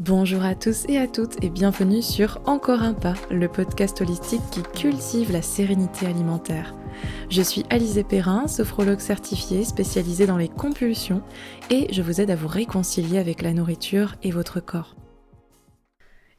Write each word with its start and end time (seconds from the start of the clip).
Bonjour 0.00 0.42
à 0.44 0.54
tous 0.54 0.86
et 0.88 0.96
à 0.96 1.06
toutes 1.06 1.44
et 1.44 1.50
bienvenue 1.50 2.00
sur 2.00 2.40
Encore 2.46 2.80
un 2.80 2.94
pas, 2.94 3.12
le 3.30 3.48
podcast 3.48 4.00
holistique 4.00 4.40
qui 4.50 4.62
cultive 4.62 5.30
la 5.30 5.42
sérénité 5.42 6.06
alimentaire. 6.06 6.74
Je 7.28 7.42
suis 7.42 7.66
Alizé 7.68 8.02
Perrin, 8.02 8.48
sophrologue 8.48 9.00
certifiée 9.00 9.62
spécialisée 9.62 10.26
dans 10.26 10.38
les 10.38 10.48
compulsions 10.48 11.20
et 11.68 11.92
je 11.92 12.00
vous 12.00 12.22
aide 12.22 12.30
à 12.30 12.34
vous 12.34 12.48
réconcilier 12.48 13.18
avec 13.18 13.42
la 13.42 13.52
nourriture 13.52 14.14
et 14.22 14.30
votre 14.30 14.58
corps. 14.60 14.96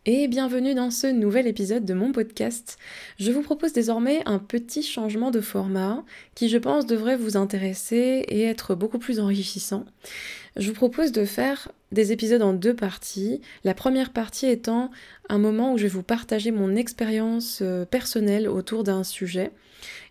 Et 0.07 0.27
bienvenue 0.27 0.73
dans 0.73 0.89
ce 0.89 1.05
nouvel 1.05 1.45
épisode 1.45 1.85
de 1.85 1.93
mon 1.93 2.11
podcast. 2.11 2.79
Je 3.19 3.31
vous 3.31 3.43
propose 3.43 3.71
désormais 3.71 4.23
un 4.25 4.39
petit 4.39 4.81
changement 4.81 5.29
de 5.29 5.41
format 5.41 6.03
qui 6.33 6.49
je 6.49 6.57
pense 6.57 6.87
devrait 6.87 7.15
vous 7.15 7.37
intéresser 7.37 8.25
et 8.27 8.41
être 8.41 8.73
beaucoup 8.73 8.97
plus 8.97 9.19
enrichissant. 9.19 9.85
Je 10.55 10.67
vous 10.69 10.73
propose 10.73 11.11
de 11.11 11.23
faire 11.23 11.71
des 11.91 12.11
épisodes 12.11 12.41
en 12.41 12.53
deux 12.53 12.75
parties. 12.75 13.41
La 13.63 13.75
première 13.75 14.11
partie 14.11 14.47
étant 14.47 14.89
un 15.29 15.37
moment 15.37 15.71
où 15.71 15.77
je 15.77 15.83
vais 15.83 15.89
vous 15.89 16.01
partager 16.01 16.49
mon 16.49 16.75
expérience 16.75 17.59
euh, 17.61 17.85
personnelle 17.85 18.49
autour 18.49 18.83
d'un 18.83 19.03
sujet. 19.03 19.51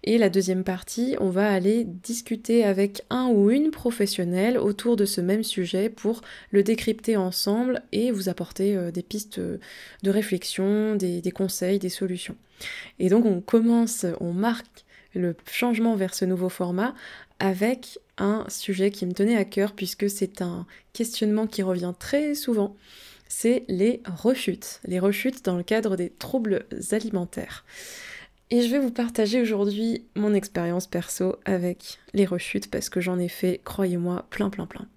Et 0.04 0.18
la 0.18 0.30
deuxième 0.30 0.64
partie, 0.64 1.16
on 1.20 1.30
va 1.30 1.50
aller 1.50 1.84
discuter 1.84 2.64
avec 2.64 3.02
un 3.10 3.28
ou 3.28 3.50
une 3.50 3.70
professionnelle 3.70 4.58
autour 4.58 4.96
de 4.96 5.04
ce 5.04 5.20
même 5.20 5.44
sujet 5.44 5.88
pour 5.88 6.22
le 6.50 6.62
décrypter 6.62 7.16
ensemble 7.16 7.82
et 7.92 8.10
vous 8.10 8.28
apporter 8.28 8.76
euh, 8.76 8.90
des 8.90 9.02
pistes 9.02 9.40
de 9.40 10.10
réflexion, 10.10 10.96
des, 10.96 11.20
des 11.20 11.30
conseils, 11.30 11.78
des 11.78 11.88
solutions. 11.88 12.36
Et 12.98 13.08
donc 13.08 13.24
on 13.24 13.40
commence, 13.40 14.06
on 14.20 14.32
marque 14.32 14.84
le 15.14 15.34
changement 15.50 15.96
vers 15.96 16.14
ce 16.14 16.24
nouveau 16.24 16.48
format 16.48 16.94
avec 17.38 17.98
un 18.18 18.44
sujet 18.48 18.90
qui 18.90 19.06
me 19.06 19.12
tenait 19.12 19.36
à 19.36 19.44
cœur 19.44 19.72
puisque 19.72 20.08
c'est 20.08 20.42
un 20.42 20.66
questionnement 20.92 21.46
qui 21.46 21.62
revient 21.62 21.94
très 21.98 22.34
souvent, 22.34 22.76
c'est 23.28 23.64
les 23.68 24.02
rechutes, 24.04 24.80
les 24.84 24.98
rechutes 24.98 25.44
dans 25.44 25.56
le 25.56 25.62
cadre 25.62 25.96
des 25.96 26.10
troubles 26.10 26.66
alimentaires. 26.92 27.64
Et 28.50 28.62
je 28.62 28.70
vais 28.70 28.80
vous 28.80 28.90
partager 28.90 29.40
aujourd'hui 29.40 30.04
mon 30.16 30.34
expérience 30.34 30.88
perso 30.88 31.36
avec 31.44 31.98
les 32.14 32.26
rechutes 32.26 32.70
parce 32.70 32.88
que 32.88 33.00
j'en 33.00 33.18
ai 33.18 33.28
fait, 33.28 33.60
croyez-moi, 33.64 34.26
plein 34.30 34.50
plein 34.50 34.66
plein. 34.66 34.88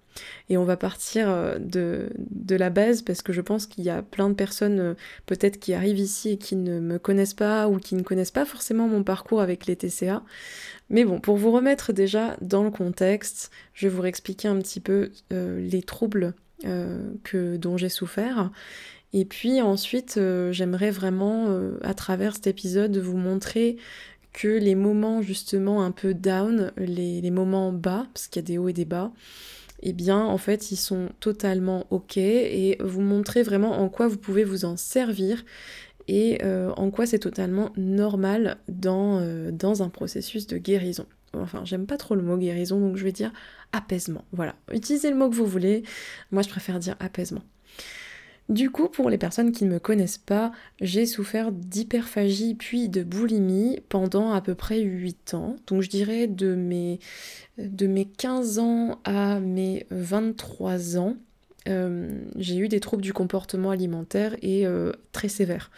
Et 0.48 0.56
on 0.56 0.64
va 0.64 0.76
partir 0.76 1.28
euh, 1.28 1.58
de, 1.58 2.10
de 2.18 2.56
la 2.56 2.70
base 2.70 3.02
parce 3.02 3.22
que 3.22 3.32
je 3.32 3.40
pense 3.40 3.66
qu'il 3.66 3.84
y 3.84 3.90
a 3.90 4.02
plein 4.02 4.28
de 4.28 4.34
personnes 4.34 4.80
euh, 4.80 4.94
peut-être 5.26 5.58
qui 5.58 5.74
arrivent 5.74 5.98
ici 5.98 6.30
et 6.30 6.36
qui 6.38 6.56
ne 6.56 6.80
me 6.80 6.98
connaissent 6.98 7.34
pas 7.34 7.68
ou 7.68 7.78
qui 7.78 7.94
ne 7.94 8.02
connaissent 8.02 8.30
pas 8.30 8.44
forcément 8.44 8.88
mon 8.88 9.02
parcours 9.02 9.40
avec 9.40 9.66
les 9.66 9.76
TCA. 9.76 10.22
Mais 10.90 11.04
bon, 11.04 11.20
pour 11.20 11.36
vous 11.36 11.50
remettre 11.50 11.92
déjà 11.92 12.36
dans 12.40 12.62
le 12.62 12.70
contexte, 12.70 13.50
je 13.72 13.88
vais 13.88 13.94
vous 13.94 14.04
expliquer 14.04 14.48
un 14.48 14.58
petit 14.58 14.80
peu 14.80 15.10
euh, 15.32 15.60
les 15.60 15.82
troubles 15.82 16.34
que, 17.24 17.58
dont 17.58 17.76
j'ai 17.76 17.90
souffert. 17.90 18.50
Et 19.16 19.24
puis 19.24 19.62
ensuite, 19.62 20.20
j'aimerais 20.50 20.90
vraiment, 20.90 21.46
à 21.82 21.94
travers 21.94 22.34
cet 22.34 22.48
épisode, 22.48 22.96
vous 22.98 23.16
montrer 23.16 23.78
que 24.34 24.48
les 24.48 24.74
moments 24.74 25.22
justement 25.22 25.82
un 25.82 25.92
peu 25.92 26.12
down, 26.12 26.72
les, 26.76 27.30
moments 27.30 27.72
bas, 27.72 28.08
parce 28.12 28.26
qu'il 28.26 28.42
y 28.42 28.44
a 28.44 28.46
des 28.46 28.58
hauts 28.58 28.68
et 28.68 28.74
des 28.74 28.84
bas, 28.84 29.12
eh 29.80 29.92
bien 29.92 30.20
en 30.20 30.36
fait 30.36 30.70
ils 30.70 30.76
sont 30.76 31.08
totalement 31.20 31.86
ok 31.90 32.16
et 32.18 32.76
vous 32.80 33.00
montrer 33.00 33.42
vraiment 33.42 33.80
en 33.80 33.88
quoi 33.88 34.08
vous 34.08 34.16
pouvez 34.18 34.44
vous 34.44 34.64
en 34.64 34.76
servir 34.76 35.44
et 36.08 36.38
euh, 36.42 36.72
en 36.76 36.90
quoi 36.90 37.06
c'est 37.06 37.18
totalement 37.18 37.70
normal 37.76 38.58
dans, 38.68 39.20
euh, 39.20 39.50
dans 39.50 39.82
un 39.82 39.88
processus 39.88 40.46
de 40.46 40.58
guérison. 40.58 41.06
Enfin, 41.32 41.64
j'aime 41.64 41.86
pas 41.86 41.96
trop 41.96 42.14
le 42.14 42.22
mot 42.22 42.36
guérison, 42.36 42.78
donc 42.78 42.96
je 42.96 43.04
vais 43.04 43.12
dire 43.12 43.32
apaisement. 43.72 44.24
Voilà, 44.32 44.54
utilisez 44.72 45.10
le 45.10 45.16
mot 45.16 45.28
que 45.28 45.34
vous 45.34 45.46
voulez. 45.46 45.82
Moi, 46.30 46.42
je 46.42 46.48
préfère 46.48 46.78
dire 46.78 46.94
apaisement. 47.00 47.42
Du 48.50 48.70
coup, 48.70 48.88
pour 48.88 49.08
les 49.08 49.16
personnes 49.16 49.52
qui 49.52 49.64
ne 49.64 49.70
me 49.70 49.78
connaissent 49.78 50.18
pas, 50.18 50.52
j'ai 50.80 51.06
souffert 51.06 51.50
d'hyperphagie 51.50 52.54
puis 52.54 52.90
de 52.90 53.02
boulimie 53.02 53.80
pendant 53.88 54.32
à 54.32 54.42
peu 54.42 54.54
près 54.54 54.80
8 54.80 55.32
ans. 55.32 55.56
Donc 55.66 55.80
je 55.80 55.88
dirais 55.88 56.26
de 56.26 56.54
mes, 56.54 56.98
de 57.56 57.86
mes 57.86 58.04
15 58.04 58.58
ans 58.58 59.00
à 59.04 59.40
mes 59.40 59.86
23 59.90 60.98
ans, 60.98 61.16
euh, 61.68 62.20
j'ai 62.36 62.56
eu 62.56 62.68
des 62.68 62.80
troubles 62.80 63.02
du 63.02 63.14
comportement 63.14 63.70
alimentaire 63.70 64.36
et 64.42 64.66
euh, 64.66 64.92
très 65.12 65.28
sévères. 65.28 65.70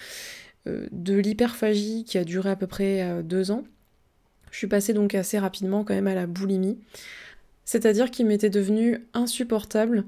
Euh, 0.67 0.89
de 0.91 1.15
l'hyperphagie 1.15 2.05
qui 2.05 2.19
a 2.19 2.25
duré 2.25 2.51
à 2.51 2.57
peu 2.57 2.67
près 2.67 3.23
2 3.23 3.51
ans, 3.53 3.65
je 4.51 4.59
suis 4.59 4.67
passée 4.67 4.93
donc 4.93 5.15
assez 5.15 5.39
rapidement 5.39 5.85
quand 5.85 5.95
même 5.95 6.09
à 6.09 6.15
la 6.15 6.27
boulimie. 6.27 6.79
C'est-à-dire 7.65 8.11
qu'il 8.11 8.27
m'était 8.27 8.51
devenu 8.51 9.07
insupportable 9.15 10.05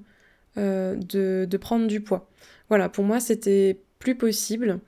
de, 0.57 1.47
de 1.49 1.57
prendre 1.57 1.87
du 1.87 2.01
poids. 2.01 2.28
Voilà, 2.69 2.89
pour 2.89 3.05
moi, 3.05 3.21
c'était 3.21 3.81
plus 3.99 4.17
possible, 4.17 4.81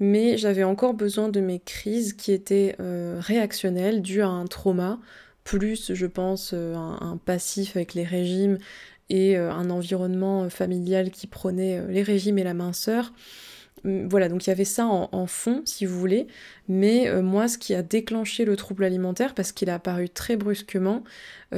mais 0.00 0.36
j'avais 0.36 0.64
encore 0.64 0.94
besoin 0.94 1.28
de 1.28 1.40
mes 1.40 1.60
crises 1.60 2.14
qui 2.14 2.32
étaient 2.32 2.74
euh, 2.80 3.18
réactionnelles, 3.20 4.02
dues 4.02 4.22
à 4.22 4.28
un 4.28 4.46
trauma, 4.46 4.98
plus, 5.44 5.94
je 5.94 6.06
pense, 6.06 6.52
euh, 6.54 6.74
un, 6.74 7.18
passif 7.24 7.76
avec 7.76 7.94
les 7.94 8.04
régimes 8.04 8.58
et 9.08 9.36
euh, 9.36 9.52
un 9.52 9.70
environnement 9.70 10.48
familial 10.50 11.10
qui 11.10 11.26
prenait 11.26 11.86
les 11.88 12.02
régimes 12.02 12.38
et 12.38 12.44
la 12.44 12.54
minceur. 12.54 13.12
Hum, 13.84 14.08
voilà, 14.08 14.28
donc 14.28 14.46
il 14.46 14.50
y 14.50 14.52
avait 14.52 14.64
ça 14.64 14.86
en, 14.86 15.26
fond, 15.26 15.62
si 15.64 15.86
vous 15.86 15.98
voulez, 15.98 16.26
mais 16.68 17.10
moi, 17.22 17.48
ce 17.48 17.58
qui 17.58 17.74
a 17.74 17.82
déclenché 17.82 18.44
le 18.44 18.56
trouble 18.56 18.84
alimentaire, 18.84 19.34
parce 19.34 19.52
qu'il 19.52 19.70
a 19.70 19.74
apparu 19.74 20.08
très 20.08 20.36
brusquement, 20.36 21.04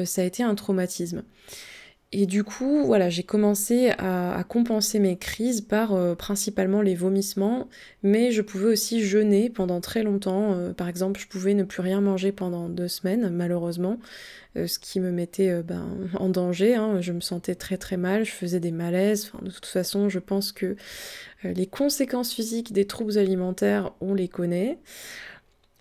ça 0.05 0.23
a 0.23 0.25
été 0.25 0.43
un 0.43 0.55
traumatisme. 0.55 1.25
Et 2.15 2.27
du 2.27 2.45
coup, 2.45 2.85
voilà, 2.85 3.09
j'ai 3.09 3.23
commencé 3.23 3.91
à, 3.99 4.45
compenser 4.47 4.99
mes 4.99 5.17
crises 5.17 5.63
par 5.63 5.95
euh, 5.95 6.15
principalement 6.15 6.83
les 6.83 6.95
vomissements, 6.95 7.69
mais 8.03 8.33
je 8.33 8.43
pouvais 8.43 8.67
aussi 8.67 9.03
jeûner 9.03 9.49
pendant 9.49 9.81
très 9.81 10.03
longtemps. 10.03 10.53
Euh, 10.53 10.73
par 10.75 10.89
exemple, 10.89 11.19
je 11.19 11.27
pouvais 11.27 11.55
ne 11.55 11.65
plus 11.65 11.81
rien 11.81 12.03
manger 12.03 12.31
pendant 12.31 12.69
deux 12.69 12.89
semaines, 12.89 13.31
malheureusement, 13.31 13.99
euh, 14.59 14.67
ce 14.67 14.79
qui 14.79 15.01
me 15.01 15.11
mettait 15.11 15.63
ben, 15.63 15.87
en 16.19 16.29
danger. 16.29 16.75
Hein. 16.75 17.01
Je 17.01 17.13
me 17.13 17.21
sentais 17.21 17.55
très 17.55 17.79
très 17.79 17.97
mal, 17.97 18.27
je 18.27 18.33
faisais 18.33 18.61
des 18.61 18.73
malaises. 18.73 19.33
De 19.41 19.51
toute 19.51 19.65
façon, 19.65 20.11
je 20.11 20.19
pense 20.19 20.53
que 20.53 20.77
les 21.45 21.67
conséquences 21.67 22.35
physiques 22.35 22.75
des 22.75 22.87
troubles 22.87 23.17
alimentaires, 23.17 23.93
on 24.03 24.13
les 24.13 24.29
connaît. 24.29 24.79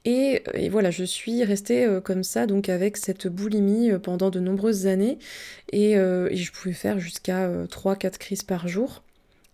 Et, 0.03 0.41
voilà, 0.69 0.89
je 0.89 1.03
suis 1.03 1.43
restée 1.43 1.85
euh, 1.85 2.01
comme 2.01 2.23
ça, 2.23 2.47
donc 2.47 2.69
avec 2.69 2.97
cette 2.97 3.27
boulimie 3.27 3.91
euh, 3.91 3.99
pendant 3.99 4.31
de 4.31 4.39
nombreuses 4.39 4.87
années. 4.87 5.19
Et, 5.71 5.95
euh, 5.97 6.29
je 6.33 6.51
pouvais 6.51 6.73
faire 6.73 6.99
jusqu'à 6.99 7.47
3-4 7.67 8.17
crises 8.17 8.43
par 8.43 8.67
jour. 8.67 9.03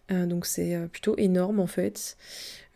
donc 0.09 0.45
c'est 0.45 0.77
plutôt 0.91 1.15
énorme 1.17 1.59
en 1.59 1.67
fait. 1.67 2.17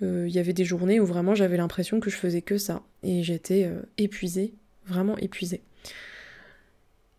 Il 0.02 0.30
y 0.30 0.40
avait 0.40 0.54
des 0.54 0.66
journées 0.66 1.00
où 1.00 1.06
vraiment 1.06 1.36
j'avais 1.36 1.58
l'impression 1.58 2.00
que 2.00 2.10
je 2.10 2.18
faisais 2.18 2.42
que 2.42 2.58
ça. 2.58 2.82
Et 3.04 3.24
j'étais 3.24 3.70
épuisée, 3.98 4.54
vraiment 4.86 5.18
épuisée. 5.18 5.62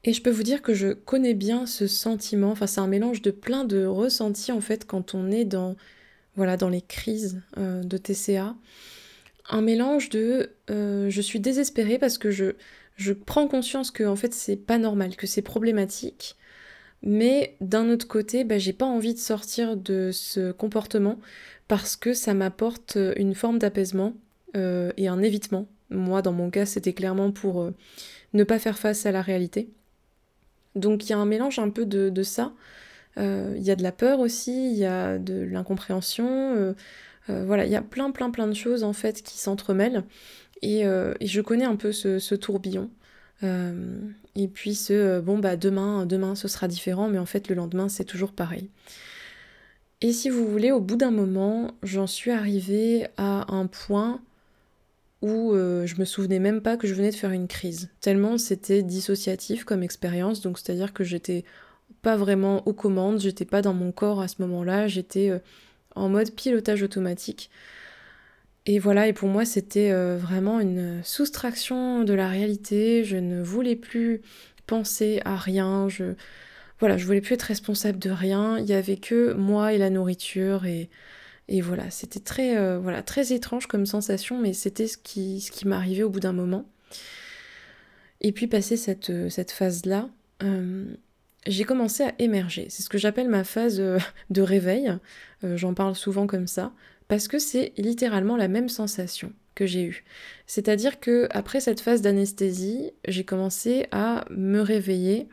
Et 0.04 0.12
je 0.12 0.20
peux 0.20 0.30
vous 0.30 0.42
dire 0.42 0.62
que 0.62 0.74
je 0.74 0.88
connais 0.88 1.34
bien 1.34 1.64
ce 1.66 1.86
sentiment. 1.86 2.50
Enfin, 2.50 2.66
c'est 2.66 2.80
un 2.80 2.88
mélange 2.88 3.22
de 3.22 3.30
plein 3.30 3.64
de 3.64 3.84
ressentis 3.84 4.50
en 4.50 4.60
fait 4.60 4.84
quand 4.84 5.14
on 5.14 5.30
est 5.30 5.44
dans, 5.44 5.76
voilà, 6.34 6.56
dans 6.56 6.68
les 6.68 6.82
crises 6.82 7.40
de 7.56 7.96
TCA 7.96 8.56
un 9.48 9.60
mélange 9.60 10.08
de 10.08 10.50
euh, 10.70 11.10
je 11.10 11.20
suis 11.20 11.40
désespérée 11.40 11.98
parce 11.98 12.18
que 12.18 12.30
je, 12.30 12.52
je 12.96 13.12
prends 13.12 13.48
conscience 13.48 13.90
que 13.90 14.04
en 14.04 14.16
fait 14.16 14.32
c'est 14.34 14.56
pas 14.56 14.78
normal, 14.78 15.16
que 15.16 15.26
c'est 15.26 15.42
problématique, 15.42 16.36
mais 17.02 17.56
d'un 17.60 17.88
autre 17.90 18.06
côté, 18.06 18.44
bah, 18.44 18.58
j'ai 18.58 18.72
pas 18.72 18.86
envie 18.86 19.14
de 19.14 19.18
sortir 19.18 19.76
de 19.76 20.10
ce 20.12 20.52
comportement 20.52 21.18
parce 21.68 21.96
que 21.96 22.14
ça 22.14 22.34
m'apporte 22.34 22.98
une 23.16 23.34
forme 23.34 23.58
d'apaisement 23.58 24.14
euh, 24.56 24.92
et 24.96 25.08
un 25.08 25.22
évitement. 25.22 25.66
Moi, 25.90 26.22
dans 26.22 26.32
mon 26.32 26.50
cas, 26.50 26.66
c'était 26.66 26.92
clairement 26.92 27.32
pour 27.32 27.62
euh, 27.62 27.74
ne 28.34 28.44
pas 28.44 28.58
faire 28.58 28.78
face 28.78 29.04
à 29.06 29.12
la 29.12 29.22
réalité. 29.22 29.68
Donc 30.74 31.04
il 31.04 31.10
y 31.10 31.12
a 31.12 31.18
un 31.18 31.26
mélange 31.26 31.58
un 31.58 31.70
peu 31.70 31.84
de, 31.84 32.22
ça. 32.22 32.52
Il 33.18 33.62
y 33.62 33.70
a 33.70 33.76
de 33.76 33.82
la 33.82 33.92
peur 33.92 34.20
aussi, 34.20 34.72
il 34.72 34.78
y 34.78 34.86
a 34.86 35.18
de 35.18 35.34
l'incompréhension 35.34 36.74
voilà, 37.28 37.64
il 37.64 37.72
y 37.72 37.76
a 37.76 37.82
plein 37.82 38.10
plein 38.10 38.30
plein 38.30 38.46
de 38.46 38.54
choses 38.54 38.82
en 38.82 38.92
fait 38.92 39.22
qui 39.22 39.38
s'entremêlent 39.38 40.04
et, 40.62 40.86
euh, 40.86 41.12
je 41.20 41.40
connais 41.40 41.64
un 41.64 41.76
peu 41.76 41.92
ce, 41.92 42.34
tourbillon. 42.34 42.88
Euh, 43.42 43.98
et 44.36 44.46
puis 44.46 44.74
ce 44.74 45.20
bon 45.20 45.38
bah 45.38 45.56
demain, 45.56 46.06
demain 46.06 46.34
ce 46.36 46.48
sera 46.48 46.68
différent, 46.68 47.08
mais 47.08 47.18
en 47.18 47.26
fait 47.26 47.48
le 47.48 47.56
lendemain 47.56 47.88
c'est 47.88 48.04
toujours 48.04 48.32
pareil. 48.32 48.70
Et 50.00 50.12
si 50.12 50.30
vous 50.30 50.46
voulez, 50.46 50.72
au 50.72 50.80
bout 50.80 50.96
d'un 50.96 51.10
moment, 51.10 51.72
j'en 51.82 52.06
suis 52.06 52.30
arrivée 52.32 53.06
à 53.16 53.52
un 53.54 53.66
point 53.66 54.20
où 55.22 55.52
je 55.54 56.00
me 56.00 56.04
souvenais 56.04 56.40
même 56.40 56.60
pas 56.60 56.76
que 56.76 56.86
je 56.86 56.94
venais 56.94 57.10
de 57.10 57.16
faire 57.16 57.30
une 57.30 57.48
crise. 57.48 57.90
Tellement 58.00 58.38
c'était 58.38 58.82
dissociatif 58.82 59.64
comme 59.64 59.82
expérience, 59.82 60.40
donc 60.40 60.58
c'est-à-dire 60.58 60.92
que 60.92 61.04
j'étais 61.04 61.44
pas 62.00 62.16
vraiment 62.16 62.66
aux 62.66 62.72
commandes, 62.72 63.20
j'étais 63.20 63.44
pas 63.44 63.62
dans 63.62 63.74
mon 63.74 63.92
corps 63.92 64.20
à 64.20 64.28
ce 64.28 64.40
moment-là, 64.42 64.88
j'étais 64.88 65.30
en 65.94 66.08
mode 66.08 66.34
pilotage 66.34 66.82
automatique. 66.82 67.50
Et 68.66 68.78
voilà, 68.78 69.08
et 69.08 69.12
pour 69.12 69.28
moi 69.28 69.44
c'était 69.44 69.90
euh, 69.90 70.16
vraiment 70.16 70.60
une 70.60 71.02
soustraction 71.02 72.04
de 72.04 72.12
la 72.12 72.28
réalité, 72.28 73.02
je 73.04 73.16
ne 73.16 73.42
voulais 73.42 73.76
plus 73.76 74.22
penser 74.66 75.20
à 75.24 75.36
rien, 75.36 75.88
je... 75.88 76.14
voilà, 76.78 76.96
je 76.96 77.04
voulais 77.04 77.20
plus 77.20 77.34
être 77.34 77.42
responsable 77.42 77.98
de 77.98 78.10
rien. 78.10 78.58
Il 78.58 78.66
y 78.66 78.72
avait 78.72 78.96
que 78.96 79.32
moi 79.32 79.72
et 79.72 79.78
la 79.78 79.90
nourriture 79.90 80.64
et, 80.64 80.90
et 81.48 81.60
voilà, 81.60 81.90
c'était 81.90 82.20
très, 82.20 82.56
euh, 82.56 82.78
voilà, 82.78 83.02
très 83.02 83.32
étrange 83.32 83.66
comme 83.66 83.84
sensation, 83.86 84.38
mais 84.38 84.52
c'était 84.52 84.86
ce 84.86 84.96
qui, 84.96 85.44
m'arrivait 85.64 86.02
au 86.04 86.10
bout 86.10 86.20
d'un 86.20 86.32
moment. 86.32 86.64
Et 88.20 88.32
puis 88.32 88.46
passer 88.46 88.76
cette, 88.76 89.10
euh, 89.10 89.28
cette 89.28 89.50
phase-là, 89.50 90.08
j'ai 91.46 91.64
commencé 91.64 92.02
à 92.04 92.14
émerger. 92.18 92.66
C'est 92.68 92.82
ce 92.82 92.88
que 92.88 92.98
j'appelle 92.98 93.28
ma 93.28 93.44
phase 93.44 93.78
de 94.30 94.42
réveil. 94.42 94.92
J'en 95.42 95.74
parle 95.74 95.96
souvent 95.96 96.26
comme 96.26 96.46
ça, 96.46 96.72
parce 97.08 97.26
que 97.26 97.38
c'est 97.38 97.72
littéralement 97.76 98.36
la 98.36 98.48
même 98.48 98.68
sensation 98.68 99.32
que 99.54 99.66
j'ai 99.66 99.82
eue. 99.82 100.04
C'est-à-dire 100.46 101.00
que 101.00 101.26
après 101.30 101.60
cette 101.60 101.80
phase 101.80 102.00
d'anesthésie, 102.00 102.92
j'ai 103.08 103.24
commencé 103.24 103.86
à 103.90 104.24
me 104.30 104.60
réveiller 104.60 105.28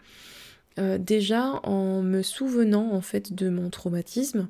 déjà 0.78 1.60
en 1.64 2.02
me 2.02 2.22
souvenant 2.24 2.92
en 2.94 3.02
fait 3.02 3.34
de 3.34 3.50
mon 3.50 3.70
traumatisme, 3.70 4.50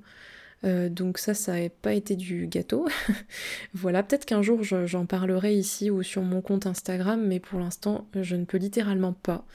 euh, 0.66 0.90
donc 0.90 1.18
ça, 1.18 1.34
ça 1.34 1.60
n'a 1.60 1.70
pas 1.70 1.94
été 1.94 2.16
du 2.16 2.48
gâteau. 2.48 2.88
voilà, 3.74 4.04
peut-être 4.04 4.26
qu'un 4.26 4.42
jour 4.42 4.64
j'en 4.64 5.06
parlerai 5.06 5.56
ici 5.56 5.90
ou 5.90 6.04
sur 6.04 6.22
mon 6.22 6.42
compte 6.42 6.66
Instagram, 6.66 7.26
mais 7.26 7.40
pour 7.40 7.60
l'instant, 7.60 8.08
je 8.20 8.36
ne 8.36 8.46
peux 8.46 8.58
littéralement 8.58 9.14
pas. 9.14 9.46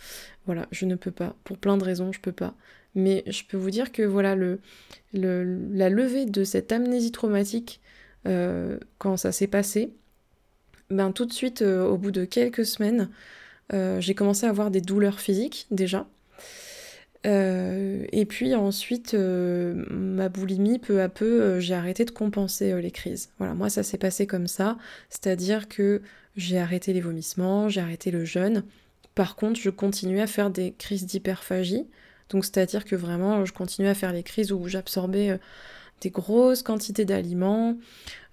Voilà, 0.47 0.67
je 0.71 0.87
ne 0.87 0.95
peux 0.95 1.11
pas. 1.11 1.37
Pour 1.45 1.59
plein 1.59 1.77
de 1.77 1.85
raisons, 1.85 2.13
je 2.13 2.21
peux 2.21 2.33
pas. 2.33 2.55
Mais 2.95 3.25
je 3.27 3.43
peux 3.45 3.57
vous 3.57 3.71
dire 3.71 3.93
que 3.93 4.03
voilà, 4.03 4.37
le, 4.37 4.61
la 5.13 5.89
levée 5.89 6.27
de 6.27 6.45
cette 6.45 6.71
amnésie 6.73 7.13
traumatique, 7.13 7.81
euh, 8.27 8.79
quand 8.99 9.17
ça 9.17 9.33
s'est 9.33 9.47
passé, 9.47 9.93
ben 10.91 11.13
tout 11.13 11.25
de 11.25 11.33
suite, 11.33 11.63
euh, 11.63 11.85
au 11.87 11.99
bout 11.99 12.11
de 12.11 12.25
quelques 12.25 12.67
semaines, 12.67 13.11
j'ai 13.99 14.15
commencé 14.15 14.47
à 14.47 14.51
avoir 14.51 14.71
des 14.71 14.81
douleurs 14.81 15.19
physiques 15.19 15.67
déjà. 15.73 16.07
Euh, 17.27 18.05
et 18.13 18.27
puis 18.27 18.55
ensuite, 18.55 19.15
euh, 19.15 19.85
ma 19.91 20.29
boulimie, 20.29 20.79
peu 20.79 21.01
à 21.01 21.09
peu, 21.09 21.43
euh, 21.43 21.61
j'ai 21.61 21.75
arrêté 21.75 22.05
de 22.05 22.11
compenser 22.11 22.81
les 22.81 22.91
crises. 22.91 23.31
Voilà, 23.39 23.55
moi 23.55 23.71
ça 23.71 23.83
s'est 23.83 23.99
passé 23.99 24.27
comme 24.27 24.47
ça, 24.47 24.77
c'est-à-dire 25.09 25.69
que 25.69 26.03
j'ai 26.37 26.59
arrêté 26.59 26.93
les 26.93 27.01
vomissements, 27.01 27.69
j'ai 27.69 27.81
arrêté 27.81 28.11
le 28.11 28.25
jeûne. 28.25 28.65
Par 29.15 29.37
contre, 29.37 29.61
je 29.61 29.71
continuais 29.71 30.23
à 30.23 30.27
faire 30.27 30.51
des 30.51 30.73
crises 30.73 31.07
d'hyperphagie. 31.07 31.87
Donc 32.31 32.45
c'est-à-dire 32.45 32.85
que 32.85 32.97
vraiment, 32.97 33.45
je 33.45 33.53
continuais 33.53 33.91
à 33.91 33.95
faire 33.95 34.13
les 34.13 34.23
crises 34.23 34.53
où 34.53 34.67
j'absorbais 34.67 35.39
des 36.01 36.11
grosses 36.11 36.63
quantités 36.63 37.05
d'aliments, 37.05 37.77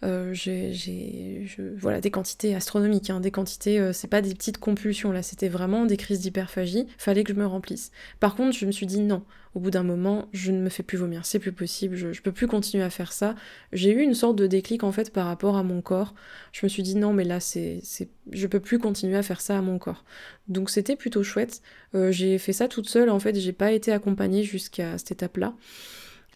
euh, 0.03 0.33
j'ai, 0.33 1.45
voilà, 1.77 2.01
des 2.01 2.09
quantités 2.09 2.55
astronomiques, 2.55 3.09
hein, 3.11 3.19
des 3.19 3.29
quantités, 3.29 3.79
euh, 3.79 3.93
c'est 3.93 4.07
pas 4.07 4.21
des 4.21 4.33
petites 4.33 4.57
compulsions 4.57 5.11
là, 5.11 5.21
c'était 5.21 5.47
vraiment 5.47 5.85
des 5.85 5.95
crises 5.95 6.21
d'hyperphagie, 6.21 6.87
fallait 6.97 7.23
que 7.23 7.33
je 7.33 7.37
me 7.39 7.45
remplisse. 7.45 7.91
Par 8.19 8.35
contre, 8.35 8.57
je 8.57 8.65
me 8.65 8.71
suis 8.71 8.87
dit 8.87 8.99
non, 8.99 9.23
au 9.53 9.59
bout 9.59 9.69
d'un 9.69 9.83
moment, 9.83 10.27
je 10.33 10.51
ne 10.51 10.59
me 10.59 10.69
fais 10.69 10.81
plus 10.81 10.97
vomir, 10.97 11.25
c'est 11.25 11.37
plus 11.37 11.51
possible, 11.51 11.95
je, 11.95 12.13
je 12.13 12.21
peux 12.23 12.31
plus 12.31 12.47
continuer 12.47 12.83
à 12.83 12.89
faire 12.89 13.13
ça. 13.13 13.35
J'ai 13.73 13.91
eu 13.91 14.01
une 14.01 14.15
sorte 14.15 14.37
de 14.37 14.47
déclic 14.47 14.83
en 14.83 14.91
fait 14.91 15.13
par 15.13 15.27
rapport 15.27 15.55
à 15.55 15.63
mon 15.63 15.81
corps. 15.81 16.15
Je 16.51 16.65
me 16.65 16.69
suis 16.69 16.83
dit 16.83 16.95
non, 16.95 17.13
mais 17.13 17.23
là, 17.23 17.39
c'est, 17.39 17.79
c'est, 17.83 18.09
je 18.31 18.47
peux 18.47 18.59
plus 18.59 18.79
continuer 18.79 19.17
à 19.17 19.23
faire 19.23 19.39
ça 19.39 19.57
à 19.57 19.61
mon 19.61 19.77
corps. 19.77 20.03
Donc 20.47 20.71
c'était 20.71 20.95
plutôt 20.95 21.21
chouette. 21.21 21.61
Euh, 21.93 22.11
j'ai 22.11 22.39
fait 22.39 22.53
ça 22.53 22.67
toute 22.67 22.89
seule, 22.89 23.09
en 23.11 23.19
fait, 23.19 23.37
j'ai 23.37 23.53
pas 23.53 23.71
été 23.71 23.91
accompagnée 23.91 24.43
jusqu'à 24.43 24.97
cette 24.97 25.11
étape-là. 25.11 25.53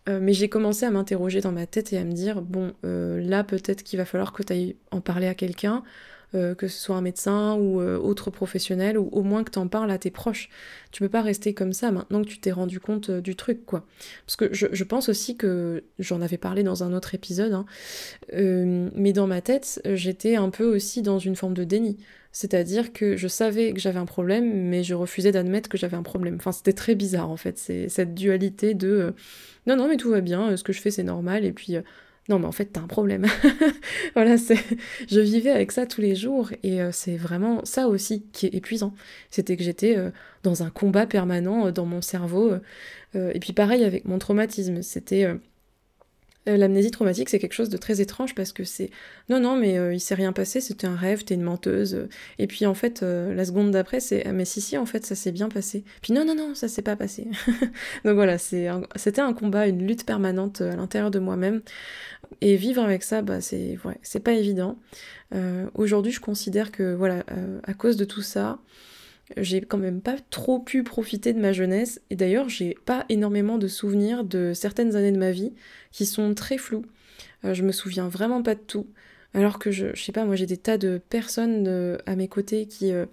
Euh, 0.08 0.20
mais 0.22 0.34
j'ai 0.34 0.50
commencé 0.50 0.86
à 0.86 0.92
m'interroger 0.92 1.42
dans 1.42 1.52
ma 1.52 1.66
tête 1.66 1.94
et 1.94 1.98
à 1.98 2.04
me 2.04 2.12
dire, 2.12 2.42
bon, 2.42 2.74
euh, 2.86 3.20
là 3.22 3.44
peut-être 3.44 3.84
qu'il 3.84 3.98
va 3.98 4.06
falloir 4.06 4.34
que 4.34 4.44
tu 4.44 4.54
ailles 4.54 4.76
en 4.92 5.02
parler 5.02 5.28
à 5.28 5.34
quelqu'un, 5.34 5.84
euh, 6.36 6.54
que 6.54 6.68
ce 6.68 6.78
soit 6.78 6.96
un 6.96 7.02
médecin 7.02 7.56
ou 7.56 7.82
autre 7.82 8.30
professionnel, 8.30 8.98
ou 9.00 9.10
au 9.12 9.24
moins 9.24 9.44
que 9.44 9.52
tu 9.52 9.60
en 9.60 9.68
parles 9.68 9.90
à 9.90 9.98
tes 9.98 10.12
proches. 10.12 10.50
Tu 10.92 11.02
peux 11.02 11.10
pas 11.10 11.22
rester 11.22 11.54
comme 11.54 11.74
ça 11.74 11.92
maintenant 11.92 12.22
que 12.22 12.28
tu 12.28 12.40
t'es 12.40 12.52
rendu 12.52 12.80
compte 12.80 13.10
du 13.10 13.36
truc, 13.36 13.66
quoi. 13.66 13.86
Parce 14.26 14.36
que 14.36 14.54
je, 14.54 14.84
pense 14.84 15.10
aussi 15.10 15.38
que, 15.38 15.84
j'en 15.98 16.22
avais 16.22 16.38
parlé 16.38 16.62
dans 16.64 16.84
un 16.84 16.94
autre 16.94 17.16
épisode, 17.16 17.54
hein, 17.54 17.66
mais 18.32 19.14
dans 19.14 19.28
ma 19.28 19.42
tête, 19.42 19.82
j'étais 19.86 20.36
un 20.36 20.50
peu 20.50 20.66
aussi 20.66 21.02
dans 21.02 21.20
une 21.20 21.36
forme 21.36 21.54
de 21.54 21.64
déni. 21.64 21.98
C'est-à-dire 22.36 22.92
que 22.92 23.16
je 23.16 23.30
savais 23.30 23.72
que 23.72 23.80
j'avais 23.80 23.98
un 23.98 24.06
problème, 24.06 24.68
mais 24.68 24.84
je 24.84 24.94
refusais 24.94 25.32
d'admettre 25.32 25.70
que 25.70 25.78
j'avais 25.78 25.96
un 25.96 26.04
problème. 26.04 26.36
Enfin, 26.36 26.52
c'était 26.52 26.74
très 26.74 26.94
bizarre 26.94 27.30
en 27.30 27.38
fait, 27.38 27.58
c'est 27.58 27.88
cette 27.88 28.14
dualité 28.14 28.74
de 28.74 29.14
non, 29.68 29.78
non, 29.78 29.88
mais 29.88 29.96
tout 29.96 30.10
va 30.10 30.20
bien, 30.20 30.50
euh, 30.50 30.58
ce 30.58 30.64
que 30.66 30.74
je 30.74 30.82
fais 30.82 30.92
c'est 30.92 31.04
normal, 31.04 31.46
et 31.46 31.54
puis 31.54 31.78
euh, 31.78 31.82
non, 32.28 32.38
mais 32.40 32.46
en 32.46 32.52
fait 32.52 32.66
t'as 32.66 32.82
un 32.82 32.88
problème. 32.88 33.26
voilà, 34.16 34.38
c'est, 34.38 34.60
je 35.08 35.22
vivais 35.22 35.50
avec 35.50 35.72
ça 35.72 35.86
tous 35.86 36.02
les 36.02 36.14
jours, 36.14 36.52
et 36.62 36.82
euh, 36.82 36.90
c'est 36.92 37.16
vraiment 37.16 37.64
ça 37.64 37.88
aussi 37.88 38.26
qui 38.34 38.48
est 38.48 38.54
épuisant. 38.54 38.94
C'était 39.30 39.56
que 39.56 39.64
j'étais 39.64 39.96
dans 40.44 40.62
un 40.62 40.70
combat 40.70 41.08
permanent 41.08 41.72
dans 41.72 41.86
mon 41.86 42.02
cerveau, 42.02 42.52
et 43.14 43.40
puis 43.40 43.54
pareil 43.54 43.86
avec 43.86 44.04
mon 44.04 44.20
traumatisme, 44.20 44.82
c'était 44.82 45.24
euh, 45.24 45.36
l'amnésie 46.46 46.92
traumatique, 46.92 47.30
c'est 47.30 47.40
quelque 47.40 47.54
chose 47.54 47.70
de 47.70 47.78
très 47.78 48.02
étrange 48.02 48.36
parce 48.36 48.52
que 48.52 48.64
c'est 48.64 48.90
non, 49.30 49.40
non, 49.40 49.56
mais 49.56 49.78
euh, 49.78 49.94
il 49.94 50.00
s'est 50.00 50.16
rien 50.16 50.34
passé, 50.34 50.62
c'était 50.62 50.88
un 50.88 50.96
rêve, 50.96 51.24
t'es 51.24 51.36
une 51.36 51.42
menteuse. 51.42 52.08
Et 52.38 52.48
puis 52.48 52.66
en 52.66 52.74
fait, 52.74 53.02
euh, 53.04 53.34
la 53.34 53.46
seconde 53.46 53.72
d'après, 53.72 54.00
c'est 54.00 54.26
ah, 54.26 54.32
mais 54.32 54.46
si, 54.46 54.62
si, 54.62 54.78
en 54.78 54.86
fait, 54.86 55.06
ça 55.06 55.16
s'est 55.16 55.32
bien 55.32 55.50
passé. 55.50 55.84
Puis 56.02 56.14
non, 56.14 56.26
non, 56.26 56.36
non, 56.36 56.56
ça 56.56 56.68
s'est 56.68 56.82
pas 56.82 56.96
passé. 56.96 57.28
Donc 58.06 58.16
voilà, 58.16 58.38
c'était 58.38 59.22
un 59.22 59.34
combat, 59.34 59.68
une 59.68 59.86
lutte 59.86 60.06
permanente 60.06 60.62
à 60.62 60.76
l'intérieur 60.76 61.12
de 61.12 61.20
moi-même. 61.20 61.62
Et 62.42 62.56
vivre 62.56 62.84
avec 62.84 63.04
ça, 63.04 63.22
bah, 63.22 63.40
c'est 63.42 64.20
pas 64.24 64.34
évident. 64.34 64.78
Aujourd'hui, 65.74 66.12
je 66.12 66.20
considère 66.20 66.72
que 66.72 66.94
voilà, 66.96 67.24
à 67.64 67.74
cause 67.74 67.98
de 67.98 68.06
tout 68.06 68.22
ça, 68.22 68.60
j'ai 69.38 69.62
quand 69.62 69.78
même 69.78 70.02
pas 70.02 70.18
trop 70.30 70.60
pu 70.60 70.84
profiter 70.84 71.34
de 71.34 71.40
ma 71.40 71.52
jeunesse 71.52 72.02
et 72.10 72.16
d'ailleurs 72.16 72.50
j'ai 72.50 72.78
pas 72.86 73.06
énormément 73.10 73.58
de 73.58 73.68
souvenirs 73.68 74.24
de 74.24 74.54
certaines 74.54 74.96
années 74.96 75.12
de 75.12 75.18
ma 75.18 75.32
vie 75.32 75.54
qui 75.92 76.06
sont 76.06 76.34
très 76.34 76.58
floues. 76.58 76.86
Euh, 77.44 77.54
je 77.54 77.64
me 77.64 77.72
souviens 77.72 78.08
vraiment 78.08 78.44
pas 78.44 78.56
de 78.56 78.62
tout. 78.62 78.88
Alors 79.34 79.60
que 79.60 79.72
je, 79.72 79.88
je 79.94 80.04
sais 80.04 80.12
pas, 80.12 80.26
moi 80.26 80.36
j'ai 80.36 80.46
des 80.46 80.58
tas 80.58 80.78
de 80.78 81.02
personnes 81.10 81.66
euh, 81.68 81.98
à 82.06 82.16
mes 82.16 82.28
côtés 82.28 82.68
qui, 82.68 82.94
euh, 82.94 83.06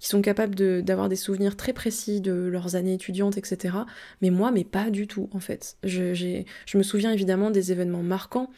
qui 0.00 0.08
sont 0.08 0.22
capables 0.22 0.54
d'avoir 0.82 1.08
des 1.08 1.16
souvenirs 1.16 1.56
très 1.56 1.72
précis 1.72 2.20
de 2.20 2.32
leurs 2.32 2.74
années 2.74 2.94
étudiantes, 2.94 3.36
etc. 3.36 3.76
Mais 4.22 4.30
moi, 4.30 4.50
mais 4.50 4.64
pas 4.64 4.90
du 4.90 5.06
tout 5.06 5.28
en 5.32 5.40
fait. 5.40 5.76
Je, 5.84 6.14
je 6.14 6.78
me 6.78 6.82
souviens 6.82 7.12
évidemment 7.12 7.50
des 7.50 7.72
événements 7.72 8.02
marquants, 8.02 8.50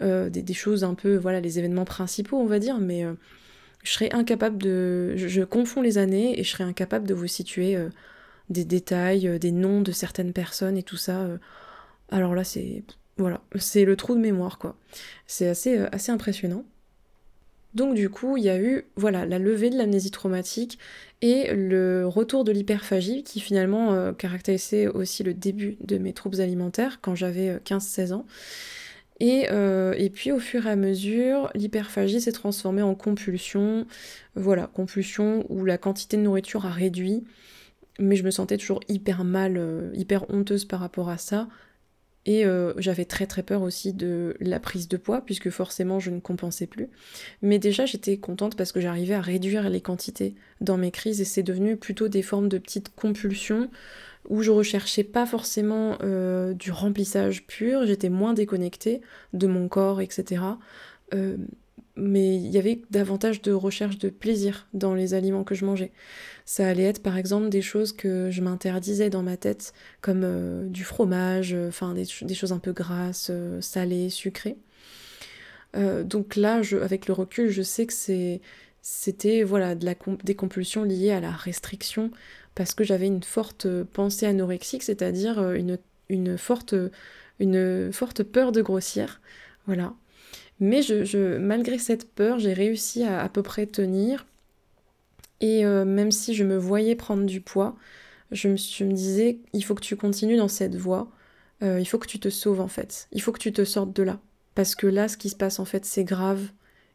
des, 0.00 0.30
des, 0.30 0.54
choses 0.54 0.82
un 0.82 0.94
peu, 0.94 1.16
voilà, 1.16 1.40
les 1.40 1.58
événements 1.58 1.84
principaux 1.84 2.38
on 2.38 2.46
va 2.46 2.58
dire, 2.58 2.78
mais 2.78 3.04
je 3.82 3.92
serais 3.92 4.12
incapable 4.12 4.58
de... 4.58 5.14
Je, 5.16 5.42
confonds 5.42 5.82
les 5.82 5.98
années 5.98 6.38
et 6.38 6.44
je 6.44 6.50
serais 6.50 6.64
incapable 6.64 7.06
de 7.06 7.14
vous 7.14 7.26
situer 7.26 7.76
euh, 7.76 7.88
des 8.48 8.64
détails, 8.64 9.26
euh, 9.26 9.38
des 9.38 9.52
noms 9.52 9.80
de 9.80 9.92
certaines 9.92 10.32
personnes 10.32 10.76
et 10.76 10.82
tout 10.82 10.96
ça. 10.96 11.20
Euh. 11.20 11.38
Alors 12.10 12.34
là, 12.34 12.44
c'est... 12.44 12.82
Voilà, 13.16 13.42
c'est 13.56 13.84
le 13.84 13.96
trou 13.96 14.14
de 14.14 14.20
mémoire, 14.20 14.58
quoi. 14.58 14.76
C'est 15.26 15.48
assez, 15.48 15.76
assez 15.92 16.10
impressionnant. 16.10 16.64
Donc 17.74 17.94
du 17.94 18.08
coup, 18.08 18.38
il 18.38 18.44
y 18.44 18.48
a 18.48 18.58
eu 18.58 18.86
voilà, 18.96 19.26
la 19.26 19.38
levée 19.38 19.68
de 19.68 19.76
l'amnésie 19.76 20.10
traumatique 20.10 20.78
et 21.20 21.54
le 21.54 22.06
retour 22.06 22.44
de 22.44 22.50
l'hyperphagie 22.50 23.22
qui 23.22 23.38
finalement 23.40 24.12
caractérisait 24.14 24.88
aussi 24.88 25.22
le 25.22 25.34
début 25.34 25.76
de 25.82 25.98
mes 25.98 26.14
troubles 26.14 26.40
alimentaires 26.40 26.98
quand 27.02 27.14
j'avais 27.14 27.58
15-16 27.58 28.14
ans. 28.14 28.26
Euh, 29.22 29.94
et, 29.98 30.10
puis 30.10 30.32
au 30.32 30.38
fur 30.38 30.66
et 30.66 30.70
à 30.70 30.76
mesure, 30.76 31.50
l'hyperphagie 31.54 32.20
s'est 32.20 32.32
transformée 32.32 32.82
en 32.82 32.94
compulsion. 32.94 33.86
Voilà, 34.34 34.66
compulsion 34.66 35.44
où 35.48 35.64
la 35.64 35.78
quantité 35.78 36.16
de 36.16 36.22
nourriture 36.22 36.66
a 36.66 36.70
réduit. 36.70 37.24
Mais 37.98 38.16
je 38.16 38.24
me 38.24 38.30
sentais 38.30 38.56
toujours 38.56 38.80
hyper 38.88 39.24
mal, 39.24 39.56
euh, 39.56 39.90
hyper 39.94 40.28
honteuse 40.30 40.64
par 40.64 40.80
rapport 40.80 41.10
à 41.10 41.18
ça. 41.18 41.48
Et 42.26 42.44
euh, 42.44 42.74
j'avais 42.76 43.06
très 43.06 43.26
très 43.26 43.42
peur 43.42 43.62
aussi 43.62 43.94
de 43.94 44.36
la 44.40 44.60
prise 44.60 44.88
de 44.88 44.98
poids, 44.98 45.22
puisque 45.22 45.48
forcément 45.48 46.00
je 46.00 46.10
ne 46.10 46.20
compensais 46.20 46.66
plus. 46.66 46.88
Mais 47.40 47.58
déjà 47.58 47.86
j'étais 47.86 48.18
contente 48.18 48.56
parce 48.56 48.72
que 48.72 48.80
j'arrivais 48.80 49.14
à 49.14 49.22
réduire 49.22 49.70
les 49.70 49.80
quantités 49.80 50.34
dans 50.60 50.76
mes 50.76 50.90
crises 50.90 51.20
et 51.22 51.24
c'est 51.24 51.42
devenu 51.42 51.76
plutôt 51.76 52.08
des 52.08 52.22
formes 52.22 52.50
de 52.50 52.58
petites 52.58 52.94
compulsions 52.94 53.70
où 54.28 54.42
je 54.42 54.50
recherchais 54.50 55.04
pas 55.04 55.26
forcément 55.26 55.96
euh, 56.02 56.52
du 56.54 56.70
remplissage 56.70 57.46
pur, 57.46 57.86
j'étais 57.86 58.10
moins 58.10 58.34
déconnectée 58.34 59.00
de 59.32 59.46
mon 59.46 59.68
corps, 59.68 60.00
etc. 60.00 60.42
Euh, 61.14 61.36
mais 61.96 62.36
il 62.36 62.48
y 62.48 62.58
avait 62.58 62.82
davantage 62.90 63.42
de 63.42 63.52
recherche 63.52 63.98
de 63.98 64.08
plaisir 64.08 64.68
dans 64.74 64.94
les 64.94 65.14
aliments 65.14 65.44
que 65.44 65.54
je 65.54 65.64
mangeais. 65.64 65.90
Ça 66.44 66.66
allait 66.66 66.84
être 66.84 67.02
par 67.02 67.16
exemple 67.16 67.48
des 67.48 67.62
choses 67.62 67.92
que 67.92 68.30
je 68.30 68.42
m'interdisais 68.42 69.10
dans 69.10 69.22
ma 69.22 69.36
tête, 69.36 69.72
comme 70.00 70.22
euh, 70.24 70.66
du 70.66 70.84
fromage, 70.84 71.56
enfin 71.68 71.94
des, 71.94 72.04
choses 72.34 72.52
un 72.52 72.58
peu 72.58 72.72
grasses, 72.72 73.30
salées, 73.60 74.10
sucrées. 74.10 74.56
donc 75.74 76.36
là, 76.36 76.60
avec 76.80 77.06
le 77.06 77.14
recul, 77.14 77.50
je 77.50 77.62
sais 77.62 77.86
que 77.86 77.92
c'était 78.82 79.42
voilà 79.42 79.74
des 79.74 80.34
compulsions 80.34 80.84
liées 80.84 81.12
à 81.12 81.20
la 81.20 81.32
restriction 81.32 82.10
parce 82.54 82.74
que 82.74 82.84
j'avais 82.84 83.06
une 83.06 83.22
forte 83.22 83.66
pensée 83.84 84.26
anorexique, 84.26 84.82
c'est-à-dire 84.82 85.38
euh, 85.38 85.54
une, 85.54 85.78
une, 86.08 86.38
forte, 86.38 86.74
une 87.38 87.92
forte 87.92 88.22
peur 88.22 88.52
de 88.52 88.62
grossir. 88.62 89.20
Voilà. 89.66 89.94
Mais 90.60 90.82
je, 90.82 91.38
malgré 91.38 91.78
cette 91.78 92.10
peur, 92.10 92.38
j'ai 92.38 92.52
réussi 92.52 93.04
à 93.04 93.22
à 93.22 93.28
peu 93.28 93.42
près 93.42 93.66
tenir. 93.66 94.26
Et 95.40 95.64
euh, 95.64 95.84
même 95.86 96.12
si 96.12 96.34
je 96.34 96.44
me 96.44 96.56
voyais 96.56 96.96
prendre 96.96 97.24
du 97.24 97.40
poids, 97.40 97.76
je 98.30 98.48
me, 98.48 98.56
je 98.56 98.84
me 98.84 98.92
disais, 98.92 99.38
il 99.54 99.64
faut 99.64 99.74
que 99.74 99.80
tu 99.80 99.96
continues 99.96 100.36
dans 100.36 100.48
cette 100.48 100.76
voie, 100.76 101.10
il 101.62 101.84
faut 101.84 101.98
que 101.98 102.06
tu 102.06 102.18
te 102.18 102.30
sauves 102.30 102.60
en 102.60 102.68
fait, 102.68 103.06
il 103.12 103.20
faut 103.20 103.32
que 103.32 103.38
tu 103.38 103.52
te 103.52 103.64
sortes 103.66 103.94
de 103.94 104.02
là. 104.02 104.18
Parce 104.54 104.74
que 104.74 104.86
là, 104.86 105.08
ce 105.08 105.16
qui 105.16 105.28
se 105.30 105.36
passe 105.36 105.58
en 105.58 105.64
fait, 105.64 105.84
c'est 105.84 106.04
grave. 106.04 106.50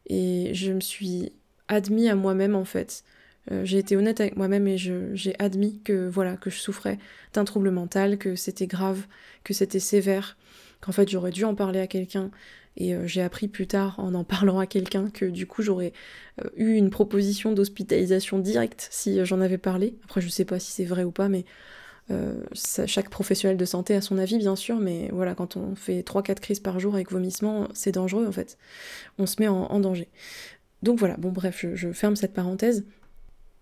Et 0.08 0.54
je 0.54 0.72
me 0.72 0.80
suis 0.80 1.32
admis 1.68 2.08
à 2.08 2.14
moi-même 2.14 2.54
en 2.54 2.64
fait. 2.64 3.02
Euh, 3.50 3.64
j'ai 3.64 3.78
été 3.78 3.96
honnête 3.96 4.20
avec 4.20 4.36
moi-même 4.36 4.66
et 4.66 4.76
j'ai 4.76 5.34
admis 5.38 5.80
que 5.84 6.08
voilà 6.08 6.36
que 6.36 6.50
je 6.50 6.58
souffrais 6.58 6.98
d'un 7.32 7.44
trouble 7.44 7.70
mental, 7.70 8.18
que 8.18 8.34
c'était 8.34 8.66
grave, 8.66 9.06
que 9.44 9.54
c'était 9.54 9.80
sévère, 9.80 10.36
qu'en 10.80 10.92
fait 10.92 11.08
j'aurais 11.08 11.30
dû 11.30 11.44
en 11.44 11.54
parler 11.54 11.80
à 11.80 11.86
quelqu'un. 11.86 12.30
Et 12.78 12.94
euh, 12.94 13.06
j'ai 13.06 13.22
appris 13.22 13.48
plus 13.48 13.66
tard 13.66 13.98
en 13.98 14.14
en 14.14 14.24
parlant 14.24 14.58
à 14.58 14.66
quelqu'un 14.66 15.08
que 15.10 15.24
du 15.24 15.46
coup 15.46 15.62
j'aurais 15.62 15.92
euh, 16.44 16.48
eu 16.56 16.74
une 16.74 16.90
proposition 16.90 17.52
d'hospitalisation 17.52 18.38
directe 18.38 18.88
si 18.90 19.24
j'en 19.24 19.40
avais 19.40 19.58
parlé. 19.58 19.96
Après 20.04 20.20
je 20.20 20.28
sais 20.28 20.44
pas 20.44 20.58
si 20.58 20.72
c'est 20.72 20.84
vrai 20.84 21.04
ou 21.04 21.10
pas, 21.10 21.28
mais 21.28 21.44
chaque 22.54 23.10
professionnel 23.10 23.56
de 23.56 23.64
santé 23.64 23.92
a 23.96 24.00
son 24.00 24.16
avis 24.16 24.38
bien 24.38 24.54
sûr, 24.54 24.76
mais 24.78 25.10
voilà, 25.12 25.34
quand 25.34 25.56
on 25.56 25.74
fait 25.74 26.02
3-4 26.02 26.38
crises 26.38 26.60
par 26.60 26.78
jour 26.78 26.94
avec 26.94 27.10
vomissement, 27.10 27.66
c'est 27.74 27.90
dangereux 27.90 28.28
en 28.28 28.32
fait. 28.32 28.58
On 29.18 29.26
se 29.26 29.40
met 29.40 29.48
en, 29.48 29.80
danger. 29.80 30.08
Donc 30.84 31.00
voilà, 31.00 31.16
bon 31.16 31.32
bref, 31.32 31.66
je 31.74 31.90
ferme 31.90 32.14
cette 32.14 32.32
parenthèse 32.32 32.84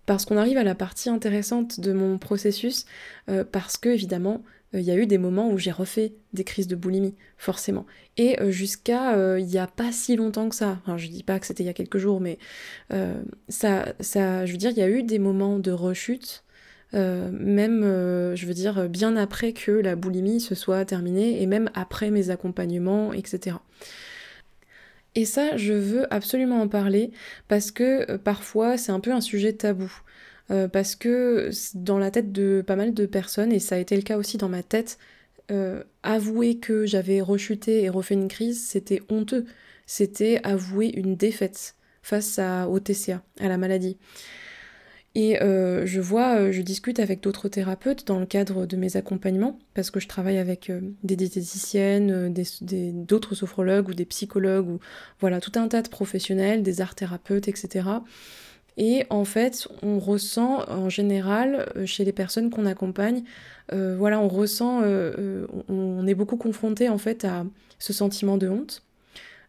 parce 0.05 0.25
qu'on 0.25 0.37
arrive 0.37 0.57
à 0.57 0.63
la 0.63 0.75
partie 0.75 1.09
intéressante 1.09 1.79
de 1.79 1.93
mon 1.93 2.17
processus, 2.17 2.85
euh, 3.29 3.43
parce 3.49 3.77
que 3.77 3.89
évidemment, 3.89 4.43
euh, 4.73 4.79
il 4.79 4.85
y 4.85 4.91
a 4.91 4.95
eu 4.95 5.07
des 5.07 5.17
moments 5.17 5.49
où 5.49 5.57
j'ai 5.57 5.71
refait 5.71 6.13
des 6.33 6.43
crises 6.43 6.67
de 6.67 6.75
boulimie, 6.75 7.15
forcément. 7.37 7.85
Et 8.17 8.39
euh, 8.41 8.51
jusqu'à 8.51 9.37
il 9.37 9.45
n'y 9.45 9.57
a 9.57 9.67
pas 9.67 9.91
si 9.91 10.15
longtemps 10.15 10.49
que 10.49 10.55
ça, 10.55 10.79
enfin 10.81 10.97
je 10.97 11.07
dis 11.07 11.23
pas 11.23 11.39
que 11.39 11.45
c'était 11.45 11.63
il 11.63 11.67
y 11.67 11.69
a 11.69 11.73
quelques 11.73 11.97
jours, 11.97 12.21
mais 12.21 12.37
ça, 13.49 13.93
ça, 13.99 14.45
je 14.45 14.51
veux 14.51 14.57
dire, 14.57 14.71
il 14.71 14.77
y 14.77 14.83
a 14.83 14.89
eu 14.89 15.03
des 15.03 15.19
moments 15.19 15.59
de 15.59 15.71
rechute, 15.71 16.43
même, 16.93 17.81
je 17.81 18.45
veux 18.45 18.53
dire, 18.53 18.87
bien 18.87 19.17
après 19.17 19.51
que 19.53 19.71
la 19.71 19.95
boulimie 19.95 20.39
se 20.39 20.55
soit 20.55 20.85
terminée, 20.85 21.41
et 21.41 21.45
même 21.45 21.69
après 21.73 22.09
mes 22.09 22.29
accompagnements, 22.29 23.11
etc. 23.11 23.57
Et 25.15 25.25
ça, 25.25 25.55
je 25.57 25.73
veux 25.73 26.13
absolument 26.13 26.61
en 26.61 26.67
parler 26.67 27.11
parce 27.47 27.71
que 27.71 28.11
euh, 28.11 28.17
parfois 28.17 28.77
c'est 28.77 28.91
un 28.91 28.99
peu 28.99 29.11
un 29.11 29.21
sujet 29.21 29.53
tabou. 29.53 29.91
Euh, 30.51 30.67
parce 30.67 30.95
que 30.95 31.49
dans 31.73 31.97
la 31.97 32.11
tête 32.11 32.31
de 32.31 32.63
pas 32.65 32.75
mal 32.75 32.93
de 32.93 33.05
personnes, 33.07 33.51
et 33.51 33.59
ça 33.59 33.75
a 33.75 33.77
été 33.79 33.95
le 33.95 34.03
cas 34.03 34.17
aussi 34.17 34.37
dans 34.37 34.49
ma 34.49 34.61
tête, 34.61 34.99
euh, 35.51 35.83
avouer 36.03 36.59
que 36.59 36.85
j'avais 36.85 37.21
rechuté 37.21 37.83
et 37.83 37.89
refait 37.89 38.13
une 38.15 38.27
crise, 38.27 38.63
c'était 38.63 39.01
honteux. 39.09 39.45
C'était 39.87 40.39
avouer 40.43 40.87
une 40.95 41.15
défaite 41.15 41.75
face 42.03 42.37
à, 42.39 42.69
au 42.69 42.79
TCA, 42.79 43.23
à 43.39 43.47
la 43.47 43.57
maladie. 43.57 43.97
Et 45.15 45.41
euh, 45.41 45.85
je 45.85 46.01
vois, 46.01 46.35
euh, 46.35 46.51
je 46.51 46.61
discute 46.61 46.99
avec 46.99 47.21
d'autres 47.21 47.47
thérapeutes 47.47 48.05
dans 48.05 48.19
le 48.19 48.25
cadre 48.25 48.65
de 48.65 48.75
mes 48.75 48.97
accompagnements, 48.97 49.57
parce 49.73 49.89
que 49.89 50.01
je 50.01 50.09
travaille 50.09 50.37
avec 50.37 50.69
euh, 50.69 50.81
des 51.03 51.15
diététiciennes, 51.15 52.33
d'autres 53.05 53.33
sophrologues 53.33 53.87
ou 53.87 53.93
des 53.93 54.03
psychologues, 54.03 54.67
ou 54.67 54.79
voilà, 55.21 55.39
tout 55.39 55.53
un 55.55 55.69
tas 55.69 55.81
de 55.81 55.87
professionnels, 55.87 56.63
des 56.63 56.81
arts 56.81 56.95
thérapeutes, 56.95 57.47
etc. 57.47 57.87
Et 58.75 59.05
en 59.09 59.23
fait, 59.23 59.69
on 59.81 59.99
ressent 59.99 60.69
en 60.69 60.89
général, 60.89 61.71
chez 61.85 62.03
les 62.03 62.11
personnes 62.11 62.49
qu'on 62.49 62.65
accompagne, 62.65 63.23
voilà, 63.71 64.19
on 64.19 64.27
ressent, 64.27 64.81
on 65.69 66.05
est 66.05 66.13
beaucoup 66.13 66.35
confronté 66.35 66.89
en 66.89 66.97
fait 66.97 67.23
à 67.23 67.45
ce 67.79 67.93
sentiment 67.93 68.35
de 68.35 68.49
honte, 68.49 68.83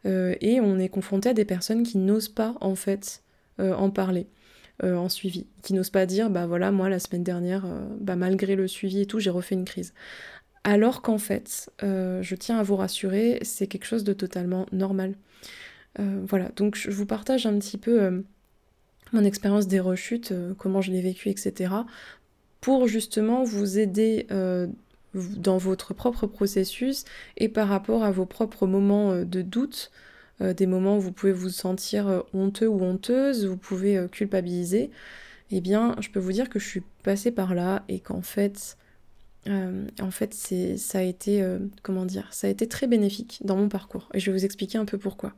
et 0.04 0.60
on 0.60 0.78
est 0.78 0.88
confronté 0.88 1.30
à 1.30 1.34
des 1.34 1.44
personnes 1.44 1.82
qui 1.82 1.98
n'osent 1.98 2.28
pas 2.28 2.54
en 2.60 2.76
fait 2.76 3.24
en 3.58 3.90
parler. 3.90 4.28
Euh, 4.84 4.94
en 4.94 5.08
suivi, 5.08 5.46
qui 5.62 5.72
n'osent 5.72 5.88
pas 5.88 6.04
dire 6.04 6.28
bah 6.28 6.46
voilà 6.46 6.70
moi 6.70 6.90
la 6.90 6.98
semaine 6.98 7.24
dernière, 7.24 7.64
euh, 7.64 7.86
bah 7.98 8.14
malgré 8.14 8.56
le 8.56 8.68
suivi 8.68 9.00
et 9.00 9.06
tout, 9.06 9.18
j'ai 9.20 9.30
refait 9.30 9.54
une 9.54 9.64
crise. 9.64 9.94
Alors 10.64 11.00
qu'en 11.00 11.16
fait, 11.16 11.70
euh, 11.82 12.20
je 12.22 12.34
tiens 12.34 12.58
à 12.58 12.62
vous 12.62 12.76
rassurer, 12.76 13.38
c'est 13.40 13.68
quelque 13.68 13.86
chose 13.86 14.04
de 14.04 14.12
totalement 14.12 14.66
normal. 14.72 15.14
voilà, 15.98 16.50
donc 16.56 16.76
je 16.76 16.90
vous 16.90 17.06
partage 17.06 17.46
un 17.46 17.58
petit 17.58 17.78
peu 17.78 18.22
mon 19.14 19.24
expérience 19.24 19.66
des 19.66 19.80
rechutes, 19.80 20.34
comment 20.58 20.82
je 20.82 20.92
l'ai 20.92 21.00
vécu, 21.00 21.30
etc. 21.30 21.72
pour 22.60 22.86
justement 22.86 23.44
vous 23.44 23.78
aider 23.78 24.26
dans 25.14 25.56
votre 25.56 25.94
propre 25.94 26.26
processus 26.26 27.04
et 27.38 27.48
par 27.48 27.68
rapport 27.68 28.04
à 28.04 28.10
vos 28.10 28.26
propres 28.26 28.66
moments 28.66 29.24
de 29.24 29.40
doute, 29.40 29.90
euh, 30.42 30.52
des 30.52 30.66
moments 30.66 30.98
où 30.98 31.00
vous 31.00 31.12
pouvez 31.12 31.32
vous 31.32 31.48
sentir 31.48 32.08
euh, 32.08 32.20
honteux 32.34 32.68
ou 32.68 32.82
honteuse, 32.82 33.46
vous 33.46 33.56
pouvez 33.56 33.96
euh, 33.96 34.06
culpabiliser, 34.06 34.90
eh 35.50 35.60
bien, 35.62 35.96
je 36.00 36.10
peux 36.10 36.20
vous 36.20 36.32
dire 36.32 36.50
que 36.50 36.58
je 36.58 36.66
suis 36.66 36.82
passée 37.02 37.30
par 37.30 37.54
là 37.54 37.84
et 37.88 38.00
qu'en 38.00 38.20
fait, 38.20 38.76
c'est, 40.30 40.76
ça 40.76 40.98
a 40.98 41.02
été, 41.02 41.44
comment 41.82 42.04
dire, 42.04 42.26
ça 42.32 42.48
a 42.48 42.50
été 42.50 42.66
très 42.66 42.88
bénéfique 42.88 43.38
dans 43.44 43.56
mon 43.56 43.68
parcours. 43.68 44.08
Et 44.12 44.18
je 44.18 44.30
vais 44.30 44.36
vous 44.36 44.44
expliquer 44.44 44.76
un 44.76 44.84
peu 44.84 44.98
pourquoi. 44.98 45.34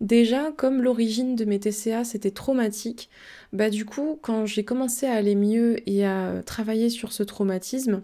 Déjà, 0.00 0.52
comme 0.52 0.80
l'origine 0.80 1.34
de 1.34 1.44
mes 1.44 1.58
TCA 1.58 2.04
c'était 2.04 2.30
traumatique, 2.30 3.10
bah 3.52 3.68
du 3.68 3.84
coup, 3.84 4.16
quand 4.22 4.46
j'ai 4.46 4.64
commencé 4.64 5.06
à 5.06 5.14
aller 5.14 5.34
mieux 5.34 5.76
et 5.90 6.06
à 6.06 6.42
travailler 6.46 6.88
sur 6.88 7.12
ce 7.12 7.24
traumatisme, 7.24 8.02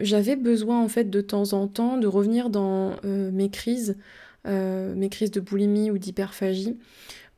j'avais 0.00 0.34
besoin 0.34 0.82
en 0.82 0.88
fait 0.88 1.10
de 1.10 1.20
temps 1.20 1.52
en 1.52 1.68
temps 1.68 1.96
de 1.96 2.08
revenir 2.08 2.50
dans 2.50 2.96
mes 3.04 3.50
crises 3.50 3.96
euh, 4.46 4.94
mes 4.94 5.08
crises 5.08 5.30
de 5.30 5.40
boulimie 5.40 5.90
ou 5.90 5.98
d'hyperphagie, 5.98 6.78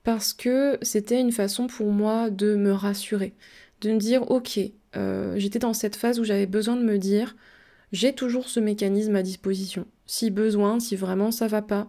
parce 0.04 0.32
que 0.32 0.78
c'était 0.82 1.20
une 1.20 1.32
façon 1.32 1.66
pour 1.66 1.90
moi 1.92 2.30
de 2.30 2.54
me 2.54 2.72
rassurer, 2.72 3.34
de 3.80 3.92
me 3.92 3.98
dire 3.98 4.30
ok, 4.30 4.60
euh, 4.96 5.34
j'étais 5.38 5.58
dans 5.58 5.72
cette 5.72 5.96
phase 5.96 6.20
où 6.20 6.24
j'avais 6.24 6.46
besoin 6.46 6.76
de 6.76 6.82
me 6.82 6.98
dire 6.98 7.36
j'ai 7.92 8.14
toujours 8.14 8.48
ce 8.48 8.60
mécanisme 8.60 9.16
à 9.16 9.22
disposition. 9.22 9.86
Si 10.06 10.30
besoin, 10.30 10.78
si 10.78 10.94
vraiment 10.94 11.30
ça 11.30 11.48
va 11.48 11.62
pas, 11.62 11.88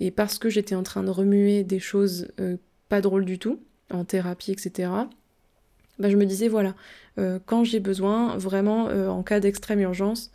et 0.00 0.10
parce 0.10 0.38
que 0.38 0.48
j'étais 0.48 0.74
en 0.74 0.82
train 0.82 1.02
de 1.02 1.10
remuer 1.10 1.62
des 1.62 1.78
choses 1.78 2.28
euh, 2.40 2.56
pas 2.88 3.00
drôles 3.00 3.24
du 3.24 3.38
tout, 3.38 3.60
en 3.90 4.04
thérapie, 4.04 4.52
etc., 4.52 4.90
bah, 5.98 6.10
je 6.10 6.16
me 6.16 6.26
disais 6.26 6.48
voilà, 6.48 6.74
quand 7.46 7.64
j'ai 7.64 7.80
besoin, 7.80 8.36
vraiment 8.36 8.84
en 8.86 9.22
cas 9.22 9.40
d'extrême 9.40 9.80
urgence, 9.80 10.30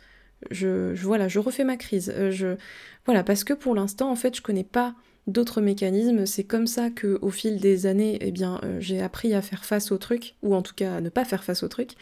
je, 0.50 0.92
voilà, 0.94 1.28
je 1.28 1.38
refais 1.38 1.62
ma 1.62 1.76
crise. 1.76 2.12
je, 2.30 2.56
voilà, 3.04 3.24
parce 3.24 3.44
que 3.44 3.52
pour 3.52 3.74
l'instant, 3.74 4.10
en 4.10 4.16
fait, 4.16 4.36
je 4.36 4.42
connais 4.42 4.64
pas 4.64 4.94
d'autres 5.26 5.60
mécanismes. 5.60 6.26
C'est 6.26 6.44
comme 6.44 6.66
ça 6.66 6.90
que, 6.90 7.18
au 7.22 7.30
fil 7.30 7.58
des 7.58 7.86
années, 7.86 8.18
eh 8.20 8.30
bien, 8.30 8.60
euh, 8.64 8.80
j'ai 8.80 9.00
appris 9.00 9.34
à 9.34 9.42
faire 9.42 9.64
face 9.64 9.92
aux 9.92 9.98
trucs, 9.98 10.36
ou 10.42 10.54
en 10.54 10.62
tout 10.62 10.74
cas 10.74 10.96
à 10.96 11.00
ne 11.00 11.08
pas 11.08 11.24
faire 11.24 11.44
face 11.44 11.62
aux 11.62 11.68
trucs. 11.68 11.92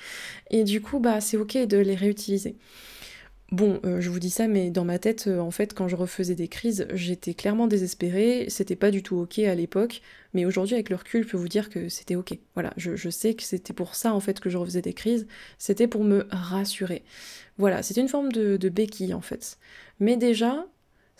Et 0.50 0.64
du 0.64 0.80
coup, 0.80 0.99
bah, 0.99 1.21
c'est 1.21 1.37
ok 1.37 1.57
de 1.66 1.78
les 1.78 1.95
réutiliser. 1.95 2.57
Bon, 3.52 3.80
euh, 3.85 4.00
je 4.00 4.11
vous 4.11 4.21
dis 4.21 4.30
ça, 4.30 4.47
mais 4.47 4.71
dans 4.71 4.85
ma 4.85 5.00
tête, 5.00 5.26
euh, 5.26 5.40
en 5.40 5.50
fait, 5.50 5.75
quand 5.75 5.88
je 5.88 5.97
refaisais 5.97 6.37
des 6.37 6.47
crises, 6.47 6.87
j'étais 6.95 7.35
clairement 7.35 7.66
désespérée, 7.66 8.47
c'était 8.49 8.76
pas 8.76 8.92
du 8.92 9.02
tout 9.02 9.16
ok 9.16 9.40
à 9.40 9.57
l'époque, 9.57 10.02
mais 10.35 10.45
aujourd'hui, 10.45 10.75
avec 10.75 10.88
le 10.88 10.95
recul, 10.95 11.25
je 11.25 11.30
peux 11.30 11.37
vous 11.37 11.49
dire 11.49 11.69
que 11.69 11.88
c'était 11.88 12.14
ok. 12.14 12.38
Voilà, 12.54 12.73
je, 12.76 13.11
sais 13.11 13.35
que 13.35 13.42
c'était 13.42 13.73
pour 13.73 13.97
ça, 13.97 14.14
en 14.14 14.21
fait, 14.21 14.38
que 14.38 14.50
je 14.50 14.57
refaisais 14.57 14.83
des 14.83 14.92
crises, 14.92 15.26
c'était 15.59 15.88
pour 15.88 16.04
me 16.04 16.28
rassurer. 16.30 17.02
Voilà, 17.59 17.83
c'était 17.83 18.00
une 18.00 18.09
forme 18.09 18.30
de 18.30 18.69
béquille, 18.69 19.14
en 19.14 19.21
fait. 19.21 19.59
Mais 19.99 20.16
déjà, 20.16 20.66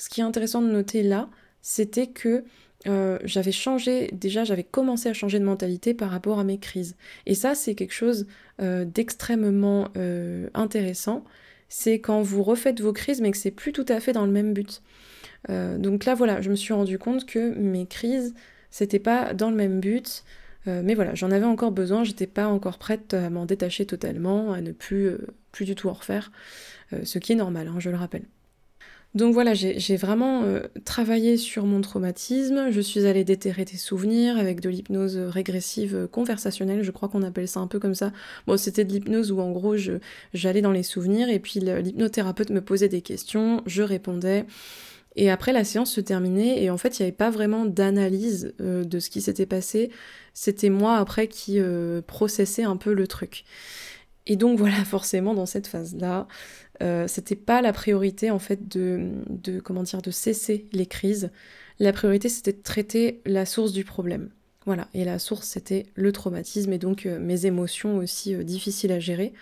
ce 0.01 0.09
qui 0.09 0.23
est 0.23 0.25
intéressant 0.25 0.63
de 0.63 0.71
noter 0.71 1.03
là, 1.03 1.29
c'était 1.61 2.07
que 2.07 2.43
euh, 2.87 3.19
j'avais 3.23 3.53
changé, 3.53 4.09
déjà 4.15 4.45
j'avais 4.45 4.65
commencé 4.65 5.11
à 5.11 5.13
changer 5.13 5.39
de 5.39 5.45
mentalité 5.45 5.93
par 5.93 6.11
rapport 6.11 6.39
à 6.39 6.45
mes 6.45 6.57
crises. 6.57 6.97
Et 7.27 7.35
ça, 7.35 7.55
c'est 7.55 7.75
quelque 7.75 7.93
chose 7.93 8.27
euh, 8.63 8.87
d'extrêmement 8.87 9.89
euh, 9.99 10.49
intéressant. 10.55 11.23
C'est 11.69 12.01
quand 12.01 12.23
vous 12.23 12.43
refaites 12.43 12.81
vos 12.81 12.95
crises, 12.95 13.21
mais 13.21 13.31
que 13.31 13.37
c'est 13.37 13.51
plus 13.51 13.73
tout 13.73 13.85
à 13.89 14.01
fait 14.01 14.15
dans 14.15 14.25
le 14.25 14.33
même 14.33 14.55
but. 14.55 14.83
donc 15.49 16.07
là, 16.07 16.15
voilà, 16.15 16.41
je 16.41 16.51
me 16.51 16.57
suis 16.57 16.73
rendu 16.73 16.99
compte 16.99 17.27
que 17.27 17.55
mes 17.55 17.87
crises, 17.87 18.35
c'était 18.71 18.99
pas 18.99 19.35
dans 19.35 19.51
le 19.51 19.57
même 19.57 19.81
but. 19.81 20.25
mais 20.67 20.95
voilà, 20.95 21.15
j'en 21.15 21.31
avais 21.31 21.45
encore 21.45 21.73
besoin, 21.73 22.05
j'étais 22.05 22.27
pas 22.27 22.49
encore 22.49 22.79
prête 22.79 23.15
à 23.15 23.31
m'en 23.31 23.47
détacher 23.47 23.87
totalement, 23.87 24.53
à 24.53 24.61
ne 24.63 24.73
plus, 24.73 25.17
du 25.61 25.75
tout 25.75 25.89
en 25.89 25.93
refaire. 25.93 26.33
ce 27.05 27.19
qui 27.19 27.33
est 27.33 27.37
normal, 27.37 27.69
hein, 27.69 27.79
je 27.79 27.91
le 27.91 27.97
rappelle. 27.97 28.25
Donc 29.15 29.35
voilà, 29.35 29.55
j'ai 29.55 29.97
vraiment 29.97 30.45
euh, 30.45 30.61
travaillé 30.85 31.37
sur 31.37 31.65
mon 31.67 31.81
traumatisme, 31.81 32.71
je 32.71 32.81
suis 32.81 33.07
allée 33.07 33.25
déterrer 33.25 33.65
des 33.65 33.77
souvenirs 33.77 34.39
avec 34.39 34.61
de 34.61 34.69
l'hypnose 34.69 35.17
régressive 35.17 35.97
euh, 35.97 36.07
conversationnelle, 36.07 36.85
je 36.85 36.91
crois 36.93 37.09
qu'on 37.09 37.25
appelle 37.25 37.49
ça 37.49 37.59
un 37.59 37.67
peu 37.67 37.81
comme 37.81 37.97
ça. 37.97 38.13
Bon, 38.47 38.57
c'était 38.57 38.85
de 38.85 38.93
l'hypnose 38.93 39.33
où 39.33 39.41
en 39.41 39.51
gros 39.51 39.75
j'allais 40.33 40.63
dans 40.63 40.71
les 40.71 40.85
souvenirs 40.85 41.29
et 41.29 41.41
puis 41.41 41.59
l'hypnothérapeute 41.59 42.51
me 42.51 42.61
posait 42.61 42.89
des 42.89 43.03
questions, 43.03 43.63
je 43.67 43.83
répondais. 43.83 44.45
Et 45.17 45.29
après 45.29 45.53
la 45.53 45.65
séance 45.65 45.91
se 45.93 46.01
terminait 46.01 46.63
et 46.63 46.71
en 46.71 46.77
fait 46.77 47.01
il 47.01 47.03
n'y 47.03 47.09
avait 47.09 47.17
pas 47.17 47.31
vraiment 47.31 47.65
d'analyse 47.65 48.55
euh, 48.61 48.85
de 48.85 49.01
ce 49.01 49.11
qui 49.11 49.21
s'était 49.23 49.45
passé, 49.45 49.91
c'était 50.35 50.71
moi 50.71 50.99
après 50.99 51.27
qui 51.27 51.59
processais 52.07 52.63
un 52.63 52.77
peu 52.77 52.95
le 52.95 53.09
truc. 53.09 53.45
Et 54.27 54.37
donc 54.37 54.59
voilà, 54.61 54.85
forcément 54.85 55.35
dans 55.35 55.47
cette 55.47 55.67
phase-là, 55.67 56.29
euh, 56.83 57.07
c'était 57.09 57.37
pas 57.37 57.63
la 57.63 57.73
priorité 57.73 58.31
en 58.31 58.39
fait 58.39 58.69
de, 58.69 59.11
de, 59.29 59.61
comment 59.61 59.83
dire 59.83 60.03
de 60.03 60.11
cesser 60.11 60.67
les 60.73 60.87
crises. 60.87 61.31
La 61.79 61.93
priorité 61.93 62.29
c'était 62.29 62.53
de 62.53 62.63
traiter 62.63 63.21
la 63.27 63.47
source 63.47 63.73
du 63.73 63.85
problème. 63.85 64.31
Voilà, 64.67 64.89
et 64.93 65.05
la 65.05 65.19
source 65.19 65.47
c'était 65.49 65.87
le 65.95 66.13
traumatisme 66.13 66.73
et 66.73 66.79
donc 66.79 67.07
mes 67.07 67.47
émotions 67.47 67.97
aussi 67.97 68.37
difficiles 68.45 68.93
à 68.93 69.01
gérer 69.01 69.33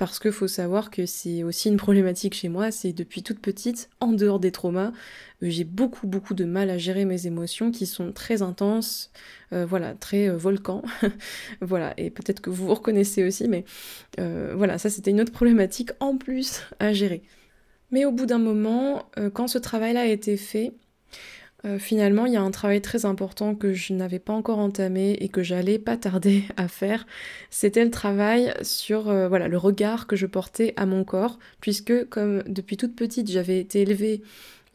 parce 0.00 0.18
qu'il 0.18 0.32
faut 0.32 0.48
savoir 0.48 0.90
que 0.90 1.04
c'est 1.04 1.42
aussi 1.42 1.68
une 1.68 1.76
problématique 1.76 2.32
chez 2.32 2.48
moi, 2.48 2.70
c'est 2.70 2.94
depuis 2.94 3.22
toute 3.22 3.38
petite, 3.38 3.90
en 4.00 4.12
dehors 4.14 4.40
des 4.40 4.50
traumas, 4.50 4.92
euh, 5.42 5.50
j'ai 5.50 5.64
beaucoup 5.64 6.06
beaucoup 6.06 6.32
de 6.32 6.46
mal 6.46 6.70
à 6.70 6.78
gérer 6.78 7.04
mes 7.04 7.26
émotions 7.26 7.70
qui 7.70 7.84
sont 7.84 8.10
très 8.10 8.40
intenses, 8.40 9.12
euh, 9.52 9.66
voilà, 9.66 9.92
très 9.92 10.30
euh, 10.30 10.38
volcan, 10.38 10.80
voilà, 11.60 11.92
et 11.98 12.08
peut-être 12.08 12.40
que 12.40 12.48
vous 12.48 12.68
vous 12.68 12.74
reconnaissez 12.74 13.24
aussi, 13.24 13.46
mais 13.46 13.66
voilà, 14.16 14.78
ça 14.78 14.88
c'était 14.88 15.10
une 15.10 15.20
autre 15.20 15.32
problématique 15.32 15.90
en 16.00 16.16
plus 16.16 16.62
à 16.78 16.94
gérer. 16.94 17.22
Mais 17.90 18.06
au 18.06 18.12
bout 18.12 18.24
d'un 18.24 18.38
moment, 18.38 19.10
quand 19.34 19.48
ce 19.48 19.58
travail-là 19.58 20.02
a 20.02 20.06
été 20.06 20.38
fait, 20.38 20.72
euh, 21.64 21.78
finalement, 21.78 22.26
il 22.26 22.32
y 22.32 22.36
a 22.36 22.42
un 22.42 22.50
travail 22.50 22.80
très 22.80 23.04
important 23.04 23.54
que 23.54 23.72
je 23.72 23.92
n'avais 23.92 24.18
pas 24.18 24.32
encore 24.32 24.58
entamé 24.58 25.12
et 25.20 25.28
que 25.28 25.42
j'allais 25.42 25.78
pas 25.78 25.96
tarder 25.96 26.44
à 26.56 26.68
faire. 26.68 27.06
C'était 27.50 27.84
le 27.84 27.90
travail 27.90 28.54
sur 28.62 29.08
euh, 29.08 29.28
voilà, 29.28 29.48
le 29.48 29.58
regard 29.58 30.06
que 30.06 30.16
je 30.16 30.26
portais 30.26 30.72
à 30.76 30.86
mon 30.86 31.04
corps, 31.04 31.38
puisque 31.60 32.08
comme 32.08 32.42
depuis 32.46 32.76
toute 32.76 32.96
petite, 32.96 33.30
j'avais 33.30 33.60
été 33.60 33.82
élevée 33.82 34.22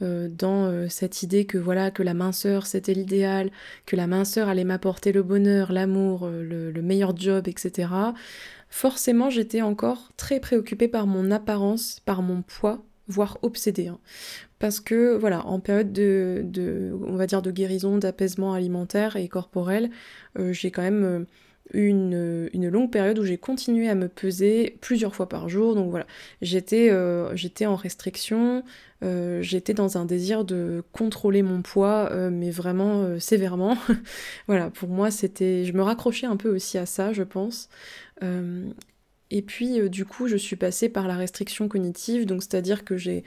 euh, 0.02 0.28
dans 0.30 0.90
cette 0.90 1.24
idée 1.24 1.46
que 1.46 1.58
voilà 1.58 1.90
que 1.90 2.04
la 2.04 2.14
minceur 2.14 2.68
c'était 2.68 2.94
l'idéal, 2.94 3.50
que 3.86 3.96
la 3.96 4.08
minceur 4.08 4.50
allait 4.50 4.64
m'apporter 4.64 5.12
le 5.12 5.24
bonheur, 5.24 5.72
l'amour, 5.72 6.28
le, 6.28 6.72
le 6.72 6.82
meilleur 6.82 7.16
job, 7.18 7.48
etc. 7.48 7.90
Forcément, 8.70 9.30
j'étais 9.30 9.62
encore 9.62 10.12
très 10.18 10.40
préoccupée 10.40 10.88
par 10.88 11.08
mon 11.08 11.32
apparence, 11.32 12.02
par 12.06 12.22
mon 12.22 12.42
poids 12.42 12.84
voire 13.08 13.38
obsédée. 13.42 13.88
Hein. 13.88 14.00
Parce 14.60 14.80
que, 14.80 15.16
voilà, 15.16 15.46
en 15.46 15.60
période 15.60 15.92
de, 15.92 16.94
on 17.06 17.16
va 17.16 17.28
dire, 17.28 17.42
de 17.42 17.52
guérison, 17.52 17.98
d'apaisement 17.98 18.54
alimentaire 18.54 19.18
et 19.18 19.28
corporel, 19.28 19.90
euh, 20.40 20.54
j'ai 20.54 20.72
quand 20.72 20.82
même 20.82 21.04
euh, 21.04 21.26
eu 21.74 21.88
une, 21.88 22.50
une, 22.54 22.70
longue 22.70 22.90
période 22.90 23.20
où 23.20 23.26
j'ai 23.26 23.38
continué 23.38 23.90
à 23.90 23.96
me 23.96 24.08
peser 24.08 24.78
plusieurs 24.80 25.14
fois 25.14 25.28
par 25.28 25.50
jour. 25.50 25.76
Donc 25.76 25.90
voilà, 25.90 26.08
j'étais 26.42 26.90
euh, 26.90 27.36
en 27.66 27.76
restriction, 27.76 28.64
j'étais 29.42 29.74
dans 29.74 29.98
un 29.98 30.06
désir 30.06 30.46
de 30.46 30.84
contrôler 30.92 31.44
mon 31.44 31.62
poids, 31.62 32.10
mais 32.32 32.50
vraiment 32.50 33.20
sévèrement. 33.20 33.78
voilà, 34.48 34.72
pour 34.72 34.90
moi, 34.90 35.12
c'était. 35.12 35.64
Je 35.66 35.74
me 35.74 35.84
raccrochais 35.84 36.26
un 36.26 36.38
peu 36.38 36.50
aussi 36.50 36.80
à 36.80 36.88
ça, 36.88 37.14
je 37.14 37.22
pense. 37.22 37.70
Et 39.32 39.42
puis 39.42 39.80
euh, 39.80 39.90
du 39.90 40.06
coup, 40.06 40.28
je 40.28 40.38
suis 40.38 40.56
passée 40.56 40.90
par 40.90 41.08
la 41.08 41.16
restriction 41.16 41.68
cognitive, 41.68 42.26
donc 42.26 42.44
c'est-à-dire 42.44 42.86
que 42.86 42.98
j'ai 42.98 43.24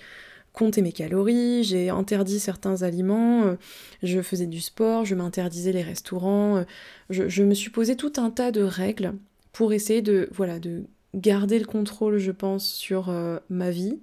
compté 0.59 0.83
mes 0.83 0.93
calories, 0.93 1.63
j'ai 1.63 1.89
interdit 1.89 2.41
certains 2.41 2.83
aliments, 2.83 3.45
euh, 3.47 3.55
je 4.03 4.21
faisais 4.21 4.47
du 4.47 4.61
sport, 4.61 5.05
je 5.05 5.15
m'interdisais 5.15 5.71
les 5.71 5.83
restaurants, 5.83 6.57
euh, 6.57 6.65
je, 7.11 7.43
me 7.45 7.55
suis 7.55 7.71
posé 7.71 7.95
tout 7.95 8.13
un 8.17 8.31
tas 8.31 8.51
de 8.51 8.63
règles 8.63 9.15
pour 9.53 9.73
essayer 9.73 10.03
de 10.03 10.29
voilà 10.33 10.59
de 10.59 10.83
garder 11.15 11.59
le 11.61 11.65
contrôle, 11.65 12.19
je 12.19 12.33
pense, 12.33 12.67
sur 12.67 13.13
ma 13.49 13.71
vie. 13.71 13.99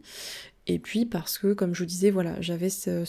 Et 0.68 0.80
puis 0.80 1.06
parce 1.06 1.38
que, 1.38 1.54
comme 1.54 1.76
je 1.76 1.84
vous 1.84 1.86
disais, 1.86 2.10
voilà, 2.10 2.42
j'avais 2.42 2.70
ce, 2.70 3.06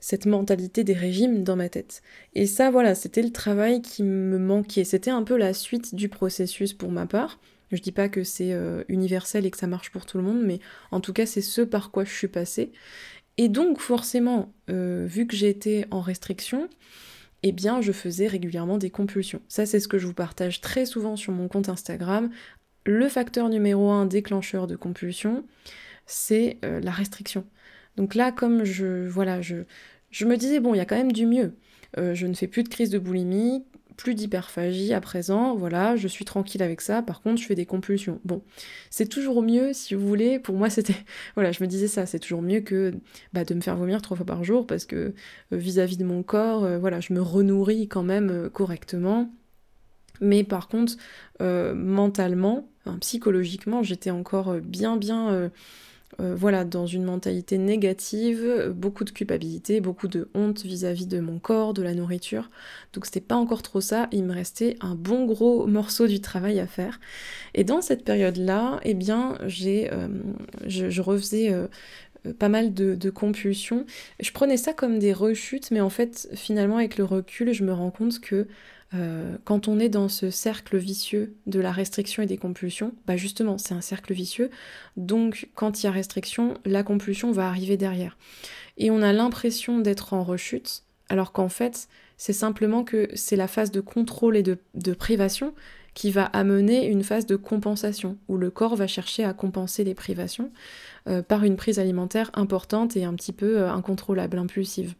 cette 0.00 0.26
mentalité 0.26 0.84
des 0.84 0.92
régimes 0.92 1.42
dans 1.44 1.56
ma 1.56 1.68
tête. 1.68 2.02
Et 2.34 2.46
ça, 2.46 2.70
voilà, 2.70 2.94
c'était 2.94 3.22
le 3.22 3.32
travail 3.32 3.82
qui 3.82 4.02
me 4.02 4.38
manquait. 4.38 4.84
C'était 4.84 5.10
un 5.10 5.22
peu 5.22 5.36
la 5.36 5.54
suite 5.54 5.94
du 5.94 6.08
processus 6.08 6.72
pour 6.72 6.90
ma 6.90 7.06
part. 7.06 7.40
Je 7.70 7.80
dis 7.80 7.92
pas 7.92 8.08
que 8.08 8.24
c'est 8.24 8.52
euh, 8.52 8.82
universel 8.88 9.44
et 9.44 9.50
que 9.50 9.58
ça 9.58 9.66
marche 9.66 9.90
pour 9.90 10.06
tout 10.06 10.18
le 10.18 10.24
monde, 10.24 10.42
mais 10.42 10.60
en 10.90 11.00
tout 11.00 11.12
cas, 11.12 11.26
c'est 11.26 11.42
ce 11.42 11.60
par 11.60 11.90
quoi 11.90 12.04
je 12.04 12.12
suis 12.12 12.28
passée. 12.28 12.72
Et 13.36 13.48
donc, 13.48 13.80
forcément, 13.80 14.52
euh, 14.70 15.06
vu 15.06 15.26
que 15.26 15.36
j'étais 15.36 15.86
en 15.90 16.00
restriction, 16.00 16.68
eh 17.42 17.52
bien, 17.52 17.80
je 17.80 17.92
faisais 17.92 18.26
régulièrement 18.26 18.78
des 18.78 18.90
compulsions. 18.90 19.42
Ça, 19.48 19.66
c'est 19.66 19.80
ce 19.80 19.88
que 19.88 19.98
je 19.98 20.06
vous 20.06 20.14
partage 20.14 20.60
très 20.60 20.86
souvent 20.86 21.16
sur 21.16 21.32
mon 21.32 21.46
compte 21.46 21.68
Instagram. 21.68 22.30
Le 22.84 23.08
facteur 23.08 23.48
numéro 23.48 23.90
un 23.90 24.06
déclencheur 24.06 24.66
de 24.66 24.74
compulsion, 24.74 25.44
c'est 26.06 26.56
euh, 26.64 26.80
la 26.80 26.90
restriction. 26.90 27.44
Donc 27.96 28.14
là, 28.14 28.32
comme 28.32 28.64
je, 28.64 29.06
voilà, 29.06 29.42
je, 29.42 29.56
je 30.10 30.24
me 30.24 30.36
disais, 30.36 30.58
bon, 30.58 30.74
il 30.74 30.78
y 30.78 30.80
a 30.80 30.86
quand 30.86 30.96
même 30.96 31.12
du 31.12 31.26
mieux. 31.26 31.54
je 31.96 32.26
ne 32.26 32.34
fais 32.34 32.46
plus 32.46 32.62
de 32.62 32.68
crise 32.68 32.90
de 32.90 32.98
boulimie, 32.98 33.64
plus 33.98 34.14
d'hyperphagie 34.14 34.94
à 34.94 35.00
présent, 35.00 35.56
voilà, 35.56 35.96
je 35.96 36.06
suis 36.06 36.24
tranquille 36.24 36.62
avec 36.62 36.80
ça, 36.80 37.02
par 37.02 37.20
contre 37.20 37.42
je 37.42 37.46
fais 37.46 37.56
des 37.56 37.66
compulsions. 37.66 38.20
Bon, 38.24 38.42
c'est 38.90 39.08
toujours 39.08 39.42
mieux 39.42 39.72
si 39.72 39.94
vous 39.94 40.06
voulez, 40.06 40.38
pour 40.38 40.54
moi 40.54 40.70
c'était, 40.78 40.94
voilà, 41.34 41.52
je 41.52 41.62
me 41.62 41.68
disais 41.68 41.88
ça, 41.88 42.06
c'est 42.06 42.20
toujours 42.20 42.40
mieux 42.40 42.60
que 42.60 42.94
bah, 43.32 43.44
de 43.44 43.52
me 43.54 43.60
faire 43.60 43.76
vomir 43.76 44.00
trois 44.00 44.16
fois 44.16 44.24
par 44.24 44.44
jour, 44.44 44.66
parce 44.66 44.86
que 44.86 44.96
euh, 44.96 45.12
vis-à-vis 45.56 45.96
de 45.96 46.04
mon 46.04 46.22
corps, 46.22 46.64
euh, 46.64 46.78
voilà, 46.78 47.00
je 47.00 47.12
me 47.12 47.20
renourris 47.20 47.88
quand 47.88 48.04
même 48.04 48.30
euh, 48.30 48.48
correctement. 48.48 49.30
Mais 50.20 50.42
par 50.42 50.66
contre, 50.66 50.94
mentalement, 51.38 52.68
psychologiquement, 53.00 53.84
j'étais 53.84 54.10
encore 54.10 54.54
bien 54.54 54.96
bien 54.96 55.48
euh, 56.20 56.34
voilà, 56.34 56.64
dans 56.64 56.86
une 56.86 57.04
mentalité 57.04 57.58
négative, 57.58 58.72
beaucoup 58.74 59.04
de 59.04 59.10
culpabilité, 59.10 59.80
beaucoup 59.80 60.08
de 60.08 60.28
honte 60.34 60.62
vis-à-vis 60.64 61.06
de 61.06 61.20
mon 61.20 61.38
corps, 61.38 61.74
de 61.74 61.82
la 61.82 61.94
nourriture. 61.94 62.50
Donc 62.92 63.06
c'était 63.06 63.20
pas 63.20 63.36
encore 63.36 63.62
trop 63.62 63.80
ça, 63.80 64.08
il 64.10 64.24
me 64.24 64.32
restait 64.32 64.76
un 64.80 64.94
bon 64.94 65.26
gros 65.26 65.66
morceau 65.66 66.06
du 66.06 66.20
travail 66.20 66.58
à 66.60 66.66
faire. 66.66 66.98
Et 67.54 67.62
dans 67.62 67.80
cette 67.80 68.04
période-là, 68.04 68.80
eh 68.84 68.94
bien, 68.94 69.38
j'ai, 69.46 69.92
euh, 69.92 70.08
je, 70.66 71.00
refaisais 71.00 71.52
euh, 71.52 71.66
pas 72.38 72.48
mal 72.48 72.74
de, 72.74 72.94
de, 72.94 73.10
compulsions. 73.10 73.86
Je 74.20 74.32
prenais 74.32 74.56
ça 74.56 74.72
comme 74.72 74.98
des 74.98 75.12
rechutes, 75.12 75.70
mais 75.70 75.80
en 75.80 75.90
fait, 75.90 76.28
finalement, 76.34 76.78
avec 76.78 76.96
le 76.98 77.04
recul, 77.04 77.52
je 77.52 77.64
me 77.64 77.72
rends 77.72 77.90
compte 77.90 78.20
que 78.20 78.48
euh, 78.94 79.36
quand 79.44 79.68
on 79.68 79.78
est 79.78 79.88
dans 79.88 80.08
ce 80.08 80.30
cercle 80.30 80.78
vicieux 80.78 81.34
de 81.46 81.60
la 81.60 81.72
restriction 81.72 82.22
et 82.22 82.26
des 82.26 82.38
compulsions, 82.38 82.94
bah 83.06 83.16
justement, 83.16 83.58
c'est 83.58 83.74
un 83.74 83.80
cercle 83.80 84.14
vicieux. 84.14 84.50
Donc, 84.96 85.48
quand 85.54 85.82
il 85.82 85.86
y 85.86 85.88
a 85.88 85.92
restriction, 85.92 86.54
la 86.64 86.82
compulsion 86.82 87.30
va 87.30 87.48
arriver 87.48 87.76
derrière. 87.76 88.16
Et 88.78 88.90
on 88.90 89.02
a 89.02 89.12
l'impression 89.12 89.78
d'être 89.78 90.14
en 90.14 90.24
rechute, 90.24 90.84
alors 91.08 91.32
qu'en 91.32 91.48
fait, 91.48 91.88
c'est 92.16 92.32
simplement 92.32 92.82
que 92.82 93.08
c'est 93.14 93.36
la 93.36 93.48
phase 93.48 93.70
de 93.70 93.80
contrôle 93.80 94.36
et 94.36 94.42
de, 94.42 94.92
privation 94.94 95.54
qui 95.94 96.10
va 96.10 96.24
amener 96.24 96.86
une 96.86 97.02
phase 97.02 97.26
de 97.26 97.36
compensation, 97.36 98.16
où 98.28 98.36
le 98.36 98.50
corps 98.50 98.76
va 98.76 98.86
chercher 98.86 99.24
à 99.24 99.32
compenser 99.32 99.84
les 99.84 99.94
privations 99.94 100.50
euh, 101.08 101.22
par 101.22 101.44
une 101.44 101.56
prise 101.56 101.78
alimentaire 101.78 102.30
importante 102.34 102.96
et 102.96 103.04
un 103.04 103.14
petit 103.14 103.32
peu 103.32 103.58
euh, 103.58 103.70
incontrôlable, 103.70 104.38
impulsive. 104.38 104.94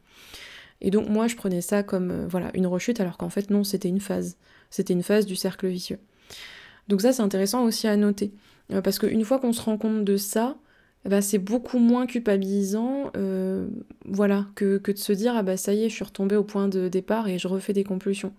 Et 0.80 0.90
donc 0.90 1.08
moi 1.08 1.26
je 1.26 1.36
prenais 1.36 1.60
ça 1.60 1.82
comme 1.82 2.10
euh, 2.10 2.26
voilà 2.28 2.50
une 2.54 2.66
rechute 2.66 3.00
alors 3.00 3.16
qu'en 3.16 3.30
fait 3.30 3.50
non 3.50 3.64
c'était 3.64 3.88
une 3.88 4.00
phase. 4.00 4.36
C'était 4.70 4.92
une 4.92 5.02
phase 5.02 5.26
du 5.26 5.36
cercle 5.36 5.66
vicieux. 5.66 5.98
Donc 6.88 7.02
ça 7.02 7.12
c'est 7.12 7.22
intéressant 7.22 7.64
aussi 7.64 7.88
à 7.88 7.96
noter. 7.96 8.32
Euh, 8.72 8.80
parce 8.82 8.98
qu'une 8.98 9.24
fois 9.24 9.38
qu'on 9.38 9.52
se 9.52 9.62
rend 9.62 9.78
compte 9.78 10.04
de 10.04 10.16
ça, 10.16 10.56
eh 11.04 11.08
ben, 11.08 11.20
c'est 11.20 11.38
beaucoup 11.38 11.78
moins 11.78 12.06
culpabilisant 12.06 13.10
euh, 13.16 13.68
voilà, 14.04 14.46
que, 14.54 14.78
de 14.78 14.98
se 14.98 15.12
dire 15.12 15.34
ah 15.36 15.42
bah 15.42 15.56
ça 15.56 15.74
y 15.74 15.84
est 15.84 15.88
je 15.88 15.94
suis 15.94 16.04
retombée 16.04 16.36
au 16.36 16.44
point 16.44 16.68
de 16.68 16.88
départ 16.88 17.28
et 17.28 17.38
je 17.38 17.48
refais 17.48 17.72
des 17.72 17.84
compulsions. 17.84 18.32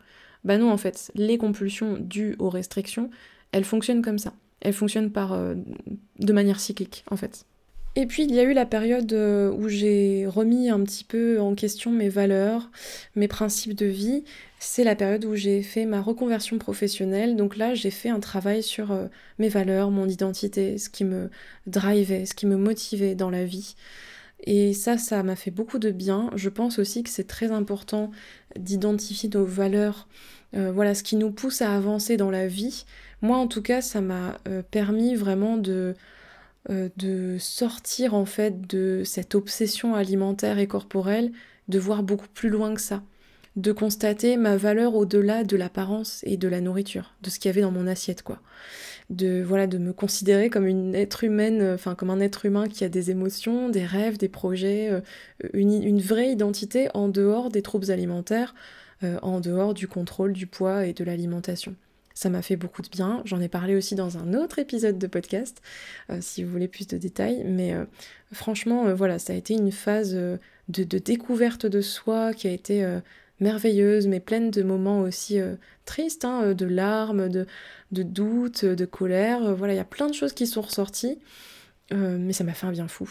Bah 0.45 0.57
non 0.57 0.71
en 0.71 0.77
fait, 0.77 1.11
les 1.15 1.37
compulsions 1.37 1.97
dues 1.99 2.35
aux 2.39 2.49
restrictions, 2.49 3.09
elles 3.51 3.65
fonctionnent 3.65 4.01
comme 4.01 4.19
ça. 4.19 4.33
Elles 4.61 4.73
fonctionnent 4.73 5.11
par, 5.11 5.37
de 6.19 6.33
manière 6.33 6.59
cyclique 6.59 7.03
en 7.11 7.17
fait. 7.17 7.45
Et 7.99 8.05
puis 8.05 8.23
il 8.23 8.33
y 8.33 8.39
a 8.39 8.43
eu 8.43 8.53
la 8.53 8.65
période 8.65 9.11
euh, 9.11 9.51
où 9.51 9.67
j'ai 9.67 10.25
remis 10.25 10.69
un 10.69 10.79
petit 10.85 11.03
peu 11.03 11.41
en 11.41 11.53
question 11.53 11.91
mes 11.91 12.07
valeurs, 12.07 12.71
mes 13.17 13.27
principes 13.27 13.73
de 13.73 13.87
vie. 13.87 14.23
C'est 14.57 14.85
la 14.85 14.95
période 14.95 15.25
où 15.25 15.35
j'ai 15.35 15.61
fait 15.61 15.85
ma 15.85 15.99
reconversion 15.99 16.57
professionnelle. 16.59 17.35
Donc 17.35 17.57
là, 17.57 17.73
j'ai 17.73 17.91
fait 17.91 18.07
un 18.07 18.21
travail 18.21 18.63
sur 18.63 18.93
euh, 18.93 19.07
mes 19.37 19.49
valeurs, 19.49 19.91
mon 19.91 20.07
identité, 20.07 20.77
ce 20.77 20.89
qui 20.89 21.03
me 21.03 21.29
drivait, 21.67 22.25
ce 22.25 22.33
qui 22.35 22.45
me 22.45 22.55
motivait 22.55 23.15
dans 23.15 23.29
la 23.29 23.43
vie. 23.43 23.75
Et 24.45 24.71
ça, 24.71 24.97
ça 24.97 25.21
m'a 25.21 25.35
fait 25.35 25.51
beaucoup 25.51 25.77
de 25.77 25.91
bien. 25.91 26.29
Je 26.37 26.47
pense 26.47 26.79
aussi 26.79 27.03
que 27.03 27.09
c'est 27.09 27.27
très 27.27 27.51
important 27.51 28.11
d'identifier 28.57 29.27
nos 29.27 29.43
valeurs, 29.43 30.07
euh, 30.55 30.71
voilà, 30.71 30.95
ce 30.95 31.03
qui 31.03 31.17
nous 31.17 31.31
pousse 31.31 31.61
à 31.61 31.75
avancer 31.75 32.15
dans 32.15 32.31
la 32.31 32.47
vie. 32.47 32.85
Moi, 33.21 33.35
en 33.35 33.47
tout 33.47 33.61
cas, 33.61 33.81
ça 33.81 33.99
m'a 33.99 34.37
permis 34.71 35.15
vraiment 35.15 35.57
de 35.57 35.95
de 36.69 37.37
sortir 37.39 38.13
en 38.13 38.25
fait 38.25 38.67
de 38.67 39.03
cette 39.03 39.33
obsession 39.33 39.95
alimentaire 39.95 40.59
et 40.59 40.67
corporelle, 40.67 41.31
de 41.67 41.79
voir 41.79 42.03
beaucoup 42.03 42.27
plus 42.27 42.49
loin 42.49 42.73
que 42.73 42.81
ça, 42.81 43.01
de 43.55 43.71
constater 43.71 44.37
ma 44.37 44.57
valeur 44.57 44.95
au-delà 44.95 45.43
de 45.43 45.57
l'apparence 45.57 46.21
et 46.23 46.37
de 46.37 46.47
la 46.47 46.61
nourriture, 46.61 47.13
de 47.21 47.29
ce 47.29 47.39
qu'il 47.39 47.49
y 47.49 47.51
avait 47.51 47.61
dans 47.61 47.71
mon 47.71 47.87
assiette 47.87 48.23
quoi. 48.23 48.39
De 49.09 49.41
voilà, 49.41 49.65
de 49.65 49.79
me 49.79 49.91
considérer 49.91 50.49
comme 50.51 50.67
une 50.67 50.93
être 50.93 51.23
humaine, 51.23 51.73
enfin 51.73 51.95
comme 51.95 52.11
un 52.11 52.19
être 52.19 52.45
humain 52.45 52.67
qui 52.67 52.83
a 52.83 52.89
des 52.89 53.09
émotions, 53.09 53.69
des 53.69 53.85
rêves, 53.85 54.17
des 54.17 54.29
projets, 54.29 54.89
euh, 54.91 55.01
une, 55.53 55.99
vraie 55.99 56.29
identité 56.29 56.89
en 56.93 57.07
dehors 57.07 57.49
des 57.49 57.63
troubles 57.63 57.89
alimentaires, 57.89 58.53
euh, 59.03 59.17
en 59.23 59.39
dehors 59.39 59.73
du 59.73 59.87
contrôle 59.87 60.33
du 60.33 60.45
poids 60.45 60.85
et 60.85 60.93
de 60.93 61.03
l'alimentation. 61.03 61.75
Ça 62.19 62.29
m'a 62.29 62.41
fait 62.41 62.57
beaucoup 62.57 62.81
de 62.81 62.89
bien. 62.89 63.21
J'en 63.23 63.39
ai 63.39 63.47
parlé 63.47 63.77
aussi 63.77 63.95
dans 63.95 64.17
un 64.17 64.33
autre 64.33 64.59
épisode 64.59 64.99
de 64.99 65.07
podcast, 65.07 65.61
euh, 66.09 66.17
si 66.19 66.43
vous 66.43 66.51
voulez 66.51 66.67
plus 66.67 66.85
de 66.85 66.97
détails. 66.97 67.45
Mais 67.45 67.73
euh, 67.73 67.85
franchement, 68.33 68.87
euh, 68.87 68.93
voilà, 68.93 69.19
ça 69.19 69.31
a 69.31 69.37
été 69.37 69.53
une 69.53 69.71
phase 69.71 70.13
de, 70.13 70.37
découverte 70.83 71.65
de 71.65 71.79
soi 71.79 72.33
qui 72.33 72.49
a 72.49 72.51
été 72.51 72.85
merveilleuse, 73.39 74.07
mais 74.07 74.19
pleine 74.19 74.51
de 74.51 74.63
moments 74.63 74.99
aussi 74.99 75.39
tristes, 75.85 76.25
hein, 76.25 76.53
de 76.53 76.65
larmes, 76.65 77.29
de, 77.29 77.45
doutes, 77.93 78.65
de 78.65 78.85
colère. 78.85 79.55
voilà, 79.55 79.73
il 79.73 79.77
y 79.77 79.79
a 79.79 79.85
plein 79.85 80.07
de 80.07 80.13
choses 80.13 80.33
qui 80.33 80.45
sont 80.45 80.61
ressorties. 80.61 81.19
mais 81.91 82.33
ça 82.33 82.43
m'a 82.43 82.53
fait 82.53 82.67
un 82.67 82.73
bien 82.73 82.89
fou. 82.89 83.09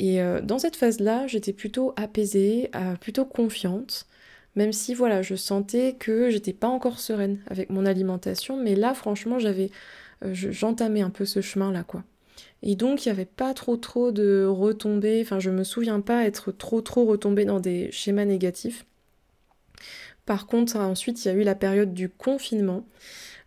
Et 0.00 0.18
dans 0.42 0.58
cette 0.58 0.74
phase-là, 0.74 1.28
j'étais 1.28 1.52
plutôt 1.52 1.94
apaisée, 1.96 2.68
plutôt 3.00 3.26
confiante, 3.26 4.08
même 4.56 4.72
si 4.72 4.94
voilà, 4.94 5.22
je 5.22 5.34
sentais 5.34 5.96
que 5.98 6.30
j'étais 6.30 6.52
pas 6.52 6.68
encore 6.68 6.98
sereine 6.98 7.38
avec 7.46 7.70
mon 7.70 7.86
alimentation, 7.86 8.56
mais 8.56 8.74
là, 8.74 8.94
franchement, 8.94 9.38
j'avais, 9.38 9.70
j'entamais 10.32 11.02
un 11.02 11.10
peu 11.10 11.24
ce 11.24 11.40
chemin-là, 11.40 11.84
quoi. 11.84 12.04
Et 12.62 12.76
donc, 12.76 13.04
il 13.04 13.08
n'y 13.08 13.12
avait 13.12 13.24
pas 13.24 13.54
trop 13.54 13.76
trop 13.76 14.12
de 14.12 14.44
retombées, 14.44 15.20
enfin, 15.22 15.38
je 15.38 15.50
me 15.50 15.64
souviens 15.64 16.00
pas 16.00 16.24
être 16.24 16.52
trop 16.52 16.80
trop 16.82 17.06
retombée 17.06 17.44
dans 17.44 17.60
des 17.60 17.90
schémas 17.90 18.26
négatifs. 18.26 18.84
Par 20.26 20.46
contre, 20.46 20.76
ensuite, 20.76 21.24
il 21.24 21.28
y 21.28 21.30
a 21.30 21.34
eu 21.34 21.42
la 21.42 21.54
période 21.54 21.94
du 21.94 22.08
confinement. 22.08 22.84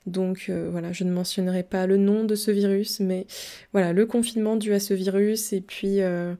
Donc 0.05 0.47
euh, 0.49 0.67
voilà, 0.69 0.91
je 0.91 1.03
ne 1.03 1.11
mentionnerai 1.11 1.63
pas 1.63 1.87
le 1.87 1.97
nom 1.97 2.25
de 2.25 2.35
ce 2.35 2.51
virus, 2.51 2.99
mais 2.99 3.25
voilà, 3.71 3.93
le 3.93 4.05
confinement 4.05 4.57
dû 4.57 4.73
à 4.73 4.79
ce 4.79 4.93
virus, 4.93 5.53
et 5.53 5.61
puis 5.61 6.01
euh, 6.01 6.33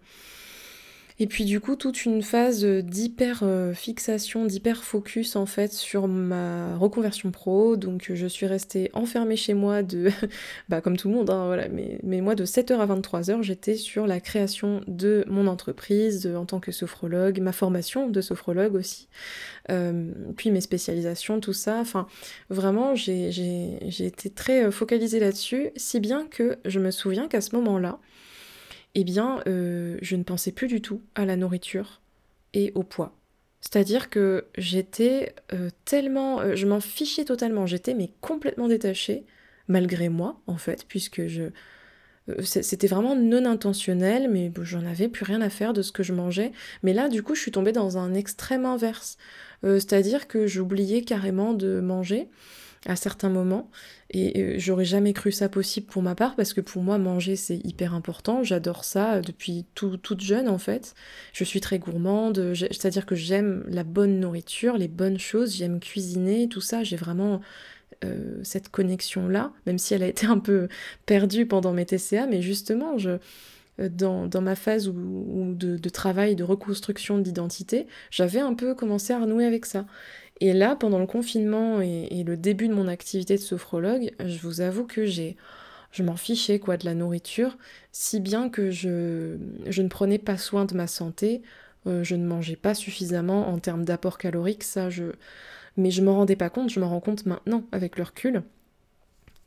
et 1.20 1.28
puis 1.28 1.46
du 1.46 1.60
coup, 1.60 1.76
toute 1.76 2.06
une 2.06 2.24
phase 2.24 2.66
d'hyper 2.66 3.42
euh, 3.44 3.74
fixation, 3.74 4.46
d'hyper 4.46 4.84
focus 4.84 5.36
en 5.36 5.46
fait 5.46 5.72
sur 5.72 6.08
ma 6.08 6.76
reconversion 6.78 7.32
pro. 7.32 7.76
Donc 7.76 8.12
je 8.14 8.28
suis 8.28 8.46
restée 8.46 8.90
enfermée 8.94 9.36
chez 9.36 9.54
moi 9.54 9.84
de, 9.84 10.10
bah 10.70 10.82
comme 10.82 10.98
tout 10.98 11.10
le 11.10 11.16
monde, 11.16 11.30
hein, 11.30 11.46
voilà, 11.46 11.68
mais, 11.70 12.22
moi 12.22 12.36
de 12.36 12.46
7h 12.46 12.78
à 12.80 12.88
23h, 12.88 13.44
j'étais 13.44 13.76
sur 13.76 14.08
la 14.08 14.20
création 14.20 14.82
de 14.88 15.24
mon 15.28 15.48
entreprise 15.48 16.28
en 16.28 16.46
tant 16.46 16.60
que 16.60 16.72
sophrologue, 16.72 17.40
ma 17.40 17.52
formation 17.52 18.10
de 18.10 18.22
sophrologue 18.22 18.76
aussi, 18.76 19.08
euh, 19.70 20.12
puis 20.36 20.52
mes 20.52 20.62
spécialisations, 20.62 21.40
tout 21.40 21.54
ça. 21.54 21.78
Enfin, 21.80 22.08
vraiment, 22.50 22.96
j'ai 22.96 23.78
été 24.00 24.30
très 24.30 24.66
euh, 24.66 24.72
focalisée 24.72 25.20
là-dessus, 25.20 25.70
si 25.76 26.00
bien 26.00 26.26
que 26.30 26.58
je 26.66 26.80
me 26.80 26.92
souviens 26.92 27.28
qu'à 27.28 27.42
ce 27.42 27.56
moment-là, 27.56 28.00
eh 28.96 29.04
bien, 29.04 29.42
euh, 29.48 29.98
je 30.02 30.16
ne 30.16 30.24
pensais 30.24 30.52
plus 30.52 30.68
du 30.68 30.82
tout 30.82 31.02
à 31.16 31.26
la 31.26 31.36
nourriture 31.36 32.02
et 32.54 32.72
au 32.76 32.84
poids. 32.84 33.16
C'est-à-dire 33.62 34.10
que 34.10 34.46
j'étais 34.58 35.34
euh, 35.54 35.70
tellement... 35.86 36.42
Euh, 36.42 36.56
je 36.56 36.68
m'en 36.68 36.80
fichais 36.80 37.26
totalement, 37.26 37.66
j'étais 37.66 37.94
mais 37.94 38.12
complètement 38.22 38.68
détachée, 38.68 39.26
malgré 39.68 40.10
moi, 40.10 40.42
en 40.48 40.58
fait, 40.58 40.86
puisque 40.88 41.28
je... 41.28 41.44
C'était 42.42 42.88
vraiment 42.88 43.18
non 43.18 43.44
intentionnel, 43.46 44.30
mais 44.32 44.50
j'en 44.62 44.86
avais 44.86 45.10
plus 45.10 45.26
rien 45.26 45.42
à 45.42 45.50
faire 45.50 45.74
de 45.74 45.82
ce 45.82 45.92
que 45.92 46.04
je 46.04 46.14
mangeais. 46.14 46.54
Mais 46.82 46.94
là, 46.94 47.10
du 47.10 47.22
coup, 47.22 47.36
je 47.36 47.42
suis 47.42 47.52
tombée 47.52 47.74
dans 47.74 47.98
un 47.98 48.14
extrême 48.14 48.66
inverse. 48.66 49.18
C'est-à-dire 49.62 50.30
que 50.30 50.48
j'oubliais 50.48 51.02
carrément 51.02 51.54
de 51.54 51.82
manger 51.82 52.30
à 52.86 52.96
certains 52.96 53.30
moments. 53.30 53.70
Et 54.10 54.42
euh, 54.42 54.56
j'aurais 54.58 54.86
jamais 54.86 55.14
cru 55.14 55.32
ça 55.32 55.50
possible 55.50 55.88
pour 55.88 56.02
ma 56.02 56.16
part, 56.16 56.36
parce 56.36 56.54
que 56.54 56.62
pour 56.62 56.84
moi, 56.84 56.98
manger, 56.98 57.36
c'est 57.36 57.58
hyper 57.64 57.94
important. 57.94 58.44
J'adore 58.44 58.84
ça 58.84 59.22
depuis 59.22 59.66
toute 59.74 60.22
jeune, 60.22 60.50
en 60.50 60.58
fait. 60.58 60.94
Je 61.34 61.44
suis 61.44 61.62
très 61.62 61.80
gourmande, 61.80 62.54
c'est-à-dire 62.54 63.06
que 63.06 63.16
j'aime 63.16 63.64
la 63.68 63.84
bonne 63.84 64.20
nourriture, 64.20 64.78
les 64.78 64.88
bonnes 64.88 65.20
choses, 65.20 65.56
j'aime 65.56 65.80
cuisiner, 65.80 66.48
tout 66.50 66.62
ça. 66.62 66.84
J'ai 66.84 66.98
vraiment 66.98 67.42
euh, 68.04 68.40
cette 68.44 68.70
connexion-là, 68.70 69.52
même 69.66 69.78
si 69.78 69.94
elle 69.94 70.04
a 70.04 70.08
été 70.08 70.26
un 70.26 70.40
peu 70.40 70.68
perdue 71.06 71.46
pendant 71.46 71.74
mes 71.74 71.86
TCA, 71.86 72.28
mais 72.28 72.42
justement, 72.42 72.98
je 72.98 73.18
euh, 73.80 73.90
dans, 73.90 74.28
dans, 74.28 74.42
ma 74.42 74.56
phase 74.56 74.88
où, 74.88 75.54
de, 75.56 75.78
de, 75.78 75.90
travail, 75.90 76.36
de 76.36 76.44
reconstruction 76.44 77.18
d'identité, 77.18 77.88
j'avais 78.12 78.40
un 78.40 78.54
peu 78.54 78.76
commencé 78.76 79.14
à 79.14 79.20
renouer 79.20 79.46
avec 79.46 79.66
ça. 79.66 79.86
Et 80.40 80.54
là, 80.54 80.76
pendant 80.76 81.00
le 81.00 81.06
confinement 81.06 81.82
et, 81.82 82.24
le 82.26 82.38
début 82.38 82.68
de 82.68 82.74
mon 82.74 82.88
activité 82.88 83.36
de 83.36 83.42
sophrologue, 83.42 84.12
je 84.26 84.40
vous 84.40 84.62
avoue 84.62 84.86
que 84.86 85.06
j'ai, 85.06 85.38
je 85.92 86.04
m'en 86.04 86.16
fichais 86.16 86.60
quoi 86.60 86.78
de 86.78 86.86
la 86.86 86.96
nourriture, 86.96 87.58
si 87.92 88.20
bien 88.20 88.50
que 88.50 88.72
je, 88.72 89.38
je 89.68 89.82
ne 89.82 89.88
prenais 89.88 90.18
pas 90.18 90.38
soin 90.38 90.66
de 90.66 90.76
ma 90.76 90.88
santé, 90.88 91.42
euh, 91.86 92.04
je 92.04 92.16
ne 92.16 92.26
mangeais 92.26 92.56
pas 92.56 92.74
suffisamment 92.74 93.50
en 93.50 93.60
termes 93.60 93.86
d'apport 93.86 94.18
calorique, 94.18 94.64
ça 94.64 94.90
je, 94.90 95.06
mais 95.78 95.92
je 95.92 96.02
m'en 96.02 96.16
rendais 96.16 96.36
pas 96.36 96.50
compte, 96.50 96.70
je 96.70 96.80
m'en 96.80 96.90
rends 96.90 97.00
compte 97.00 97.26
maintenant 97.26 97.64
avec 97.72 97.98
le 97.98 98.04
recul. 98.04 98.44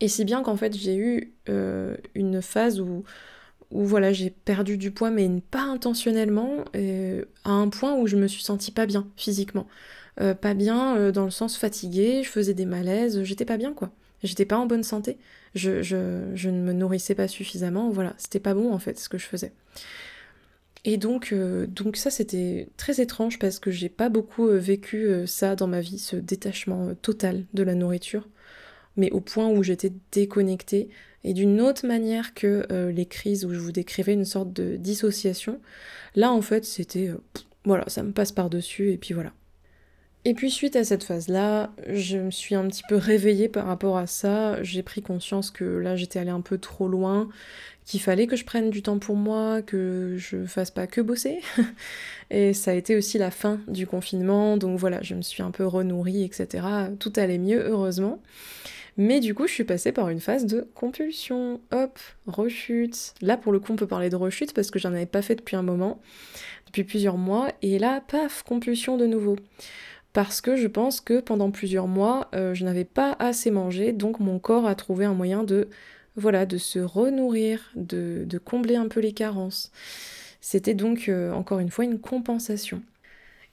Et 0.01 0.09
si 0.09 0.25
bien 0.25 0.43
qu'en 0.43 0.57
fait 0.57 0.77
j'ai 0.77 0.97
eu 0.97 1.33
euh, 1.49 1.97
une 2.15 2.43
phase 2.43 2.81
où 2.81 3.05
voilà 3.71 4.13
j'ai 4.13 4.31
perdu 4.31 4.77
du 4.77 4.93
poids 4.93 5.11
mais 5.11 5.29
pas 5.51 5.63
intentionnellement 5.63 6.65
à 7.45 7.51
un 7.51 7.69
point 7.69 7.97
où 7.97 8.07
je 8.07 8.17
me 8.17 8.29
suis 8.29 8.43
sentie 8.43 8.71
pas 8.71 8.87
bien 8.87 9.09
physiquement 9.17 9.67
euh, 10.21 10.35
pas 10.35 10.55
bien 10.55 10.97
euh, 10.97 11.13
dans 11.13 11.25
le 11.25 11.31
sens 11.31 11.59
fatigué, 11.59 12.23
je 12.23 12.31
faisais 12.31 12.55
des 12.55 12.65
malaises, 12.65 13.23
j'étais 13.23 13.45
pas 13.45 13.57
bien 13.59 13.75
quoi. 13.75 13.91
J'étais 14.23 14.47
pas 14.47 14.57
en 14.57 14.67
bonne 14.67 14.83
santé, 14.83 15.19
je, 15.55 15.83
je, 15.83 16.49
ne 16.49 16.63
me 16.63 16.73
nourrissais 16.73 17.15
pas 17.15 17.29
suffisamment, 17.29 17.91
voilà, 17.91 18.15
c'était 18.17 18.41
pas 18.41 18.55
bon 18.55 18.73
en 18.73 18.79
fait 18.79 18.99
ce 18.99 19.11
que 19.11 19.19
je 19.19 19.27
faisais. 19.27 19.53
Et 20.85 20.97
donc, 20.97 21.33
euh, 21.33 21.67
donc 21.67 21.97
ça 21.97 22.11
c'était 22.11 22.69
très 22.79 23.01
étrange 23.01 23.39
parce 23.39 23.59
que 23.59 23.71
j'ai 23.71 23.91
pas 23.91 24.09
beaucoup 24.09 24.47
vécu 24.49 25.27
ça 25.27 25.55
dans 25.55 25.67
ma 25.67 25.81
vie, 25.81 25.99
ce 25.99 26.17
détachement 26.17 26.95
total 26.95 27.45
de 27.53 27.63
la 27.63 27.75
nourriture, 27.75 28.27
mais 28.97 29.11
au 29.11 29.21
point 29.21 29.49
où 29.49 29.63
j'étais 29.63 29.93
déconnectée 30.13 30.89
et 31.25 31.35
d'une 31.35 31.61
autre 31.61 31.87
manière 31.87 32.33
que 32.35 32.67
les 32.91 33.07
crises 33.07 33.45
où 33.45 33.53
je 33.53 33.59
vous 33.59 33.73
décrivais 33.73 34.15
une 34.15 34.25
sorte 34.25 34.53
de 34.53 34.77
dissociation. 34.77 35.61
Là 36.15 36.33
en 36.33 36.41
fait 36.41 36.65
c'était 36.65 37.11
voilà, 37.65 37.85
ça 37.89 38.03
me 38.03 38.13
passe 38.13 38.33
par-dessus 38.33 38.93
et 38.93 38.97
puis 38.97 39.13
voilà. 39.13 39.33
Et 40.29 40.35
puis 40.35 40.51
suite 40.51 40.75
à 40.75 40.83
cette 40.83 41.05
phase-là, 41.05 41.71
je 41.89 42.19
me 42.19 42.33
suis 42.33 42.57
un 42.57 42.67
petit 42.67 42.83
peu 42.89 42.97
réveillée 42.97 43.49
par 43.49 43.65
rapport 43.65 43.97
à 43.97 44.09
ça. 44.09 44.61
J'ai 44.65 44.83
pris 44.83 45.01
conscience 45.01 45.53
que 45.53 45.63
là 45.63 45.95
j'étais 45.95 46.19
allée 46.19 46.33
un 46.33 46.41
peu 46.41 46.59
trop 46.59 46.89
loin, 46.89 47.29
qu'il 47.85 48.01
fallait 48.01 48.27
que 48.27 48.35
je 48.35 48.45
prenne 48.45 48.71
du 48.71 48.83
temps 48.83 48.99
pour 48.99 49.15
moi, 49.15 49.63
que 49.63 50.17
je 50.19 50.45
fasse 50.45 50.73
pas 50.73 50.89
que 50.89 51.01
bosser. 51.01 51.39
Et 52.31 52.55
ça 52.55 52.73
a 52.73 52.75
été 52.75 52.97
aussi 52.97 53.19
la 53.19 53.31
fin 53.31 53.61
du 53.69 53.87
confinement, 53.87 54.57
donc 54.57 54.81
voilà, 54.81 55.01
je 55.01 55.15
me 55.15 55.23
suis 55.23 55.45
un 55.45 55.53
peu 55.53 55.65
renourrie, 55.65 56.25
etc. 56.25 56.67
Tout 56.99 57.13
allait 57.15 57.39
mieux, 57.39 57.65
heureusement. 57.65 58.21
Mais 58.97 59.21
du 59.21 59.33
coup, 59.33 59.47
je 59.47 59.53
suis 59.53 59.63
passée 59.63 59.93
par 59.93 60.09
une 60.09 60.21
phase 60.21 60.45
de 60.45 60.67
compulsion. 60.75 61.61
Hop, 61.71 62.01
rechute. 62.27 63.15
Là, 63.21 63.37
pour 63.37 63.53
le 63.53 63.61
coup, 63.61 63.73
on 63.73 63.77
peut 63.77 63.87
parler 63.87 64.11
de 64.11 64.17
rechute 64.17 64.55
parce 64.55 64.73
que 64.73 64.81
j'en 64.81 64.93
avais 64.93 65.07
pas 65.07 65.23
fait 65.23 65.37
depuis 65.37 65.55
un 65.55 65.63
moment, 65.63 66.01
depuis 66.67 66.83
plusieurs 66.83 67.17
mois. 67.17 67.53
Et 67.63 67.79
là, 67.79 68.01
paf, 68.01 68.43
compulsion 68.43 68.97
de 68.97 69.07
nouveau 69.07 69.37
parce 70.17 70.41
que 70.41 70.57
je 70.57 70.67
pense 70.67 71.03
que 71.03 71.21
pendant 71.21 71.51
plusieurs 71.51 71.89
mois, 71.89 72.31
euh, 72.35 72.55
je 72.55 72.65
n'avais 72.65 72.87
pas 72.87 73.15
assez 73.19 73.51
mangé, 73.51 73.93
donc 73.93 74.19
mon 74.19 74.39
corps 74.39 74.67
a 74.67 74.75
trouvé 74.75 75.05
un 75.05 75.13
moyen 75.13 75.45
de, 75.45 75.69
voilà, 76.17 76.47
de 76.47 76.57
se 76.57 76.79
renourrir, 76.79 77.71
de, 77.77 78.27
combler 78.43 78.77
un 78.77 78.89
peu 78.89 79.01
les 79.01 79.13
carences. 79.13 79.71
C'était 80.41 80.73
donc 80.73 81.11
euh, 81.11 81.33
encore 81.33 81.59
une 81.59 81.69
fois 81.69 81.85
une 81.85 81.99
compensation. 81.99 82.83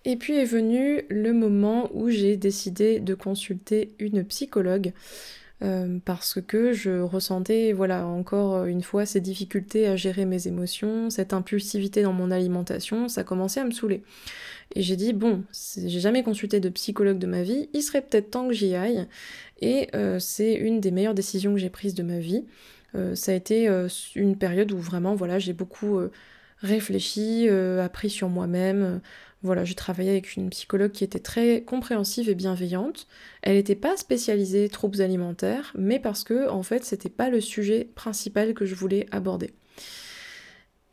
Et 0.06 0.16
puis 0.16 0.38
est 0.38 0.46
venu 0.46 1.02
le 1.10 1.34
moment 1.34 1.90
où 1.94 2.10
j'ai 2.10 2.38
décidé 2.38 3.02
de 3.02 3.14
consulter 3.14 3.90
une 4.00 4.24
psychologue 4.24 4.94
euh, 5.64 6.00
parce 6.06 6.42
que 6.42 6.72
je 6.72 7.02
ressentais, 7.02 7.74
voilà, 7.74 8.06
encore 8.06 8.66
une 8.66 8.84
fois, 8.84 9.06
ces 9.06 9.20
difficultés 9.20 9.88
à 9.88 9.98
gérer 9.98 10.24
mes 10.24 10.48
émotions, 10.48 11.10
cette 11.10 11.34
impulsivité 11.34 12.04
dans 12.04 12.14
mon 12.14 12.32
alimentation, 12.32 13.10
ça 13.10 13.26
commençait 13.26 13.60
à 13.60 13.66
me 13.66 13.72
saouler. 13.72 14.04
Et 14.74 14.82
j'ai 14.82 14.96
dit, 14.96 15.14
bon, 15.14 15.44
j'ai 15.78 16.00
jamais 16.00 16.24
consulté 16.24 16.60
de 16.60 16.70
psychologue 16.70 17.20
de 17.20 17.28
ma 17.28 17.44
vie, 17.44 17.70
il 17.74 17.84
serait 17.84 18.02
peut-être 18.02 18.32
temps 18.32 18.48
que 18.48 18.54
j'y 18.54 18.76
aille. 18.76 19.08
Et 19.62 19.88
euh, 19.96 20.20
c'est 20.20 20.54
une 20.54 20.80
des 20.80 20.92
meilleures 20.92 21.14
décisions 21.14 21.54
que 21.54 21.60
j'ai 21.60 21.70
prises 21.70 21.94
de 21.94 22.04
ma 22.04 22.20
vie. 22.20 22.44
Euh, 22.96 23.16
ça 23.16 23.32
a 23.32 23.36
été 23.36 23.68
euh, 23.70 23.88
une 24.16 24.36
période 24.36 24.72
où 24.72 24.78
vraiment, 24.78 25.14
voilà, 25.16 25.38
j'ai 25.38 25.54
beaucoup 25.54 26.00
réfléchi, 26.60 27.48
appris 27.50 28.10
sur 28.10 28.30
moi-même. 28.30 29.02
voilà, 29.44 29.64
j'ai 29.64 29.76
travaillé 29.76 30.10
avec 30.10 30.36
une 30.36 30.50
psychologue 30.50 30.92
qui 30.92 31.04
était 31.04 31.20
très 31.20 31.62
compréhensive 31.62 32.30
et 32.30 32.36
bienveillante. 32.36 33.08
Elle 33.42 33.56
n'était 33.56 33.76
pas 33.76 33.96
spécialisée 33.98 34.70
troubles 34.70 35.02
alimentaires, 35.02 35.72
mais 35.78 36.00
parce 36.00 36.24
que, 36.24 36.50
en 36.50 36.64
fait, 36.64 36.84
c'était 36.84 37.10
pas 37.10 37.30
le 37.30 37.42
sujet 37.42 37.90
principal 37.96 38.54
que 38.54 38.66
je 38.66 38.76
voulais 38.76 39.06
aborder. 39.12 39.52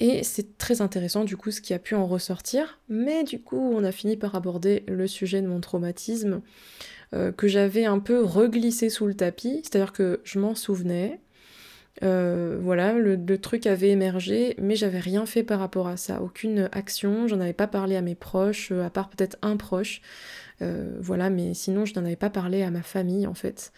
Et 0.01 0.25
c'est 0.25 0.57
très 0.57 0.81
intéressant 0.81 1.25
du 1.25 1.37
coup 1.37 1.51
ce 1.51 1.61
qui 1.61 1.75
a 1.75 1.79
pu 1.79 1.95
en 1.95 2.07
ressortir. 2.07 2.81
Mais 2.89 3.23
du 3.23 3.39
coup, 3.39 3.73
on 3.75 3.85
a 3.85 3.93
fini 3.93 4.17
par 4.17 4.35
aborder 4.35 4.83
le 4.89 5.07
sujet 5.07 5.43
de 5.43 5.47
mon 5.47 5.61
traumatisme 5.61 6.41
euh, 7.13 7.33
que 7.33 7.47
j'avais 7.49 7.85
un 7.85 7.99
peu 7.99 8.25
reglissé 8.25 8.89
sous 8.89 9.07
le 9.07 9.15
tapis. 9.15 9.61
C'est-à-dire 9.63 9.93
que 9.93 10.21
je 10.25 10.39
m'en 10.39 10.55
souvenais. 10.55 11.21
Euh, 12.03 12.57
voilà, 12.63 12.95
le, 12.95 13.39
truc 13.39 13.67
avait 13.67 13.91
émergé, 13.91 14.55
mais 14.59 14.75
j'avais 14.75 15.01
rien 15.01 15.27
fait 15.27 15.43
par 15.43 15.61
rapport 15.61 15.87
à 15.87 15.99
ça. 15.99 16.23
Aucune 16.23 16.71
action, 16.73 17.29
j'en 17.29 17.41
avais 17.41 17.53
pas 17.53 17.67
parlé 17.67 17.95
à 17.95 18.01
mes 18.01 18.15
proches, 18.15 18.73
euh, 18.73 18.87
à 18.87 18.89
part 18.89 19.11
peut-être 19.11 19.37
un 19.43 19.57
proche. 19.59 20.01
voilà, 20.61 21.29
mais 21.31 21.53
sinon 21.53 21.85
je 21.85 21.95
n'en 21.95 22.07
avais 22.07 22.17
pas 22.17 22.31
parlé 22.31 22.63
à 22.63 22.71
ma 22.71 22.83
famille 22.83 23.27
en 23.27 23.35
fait. 23.35 23.73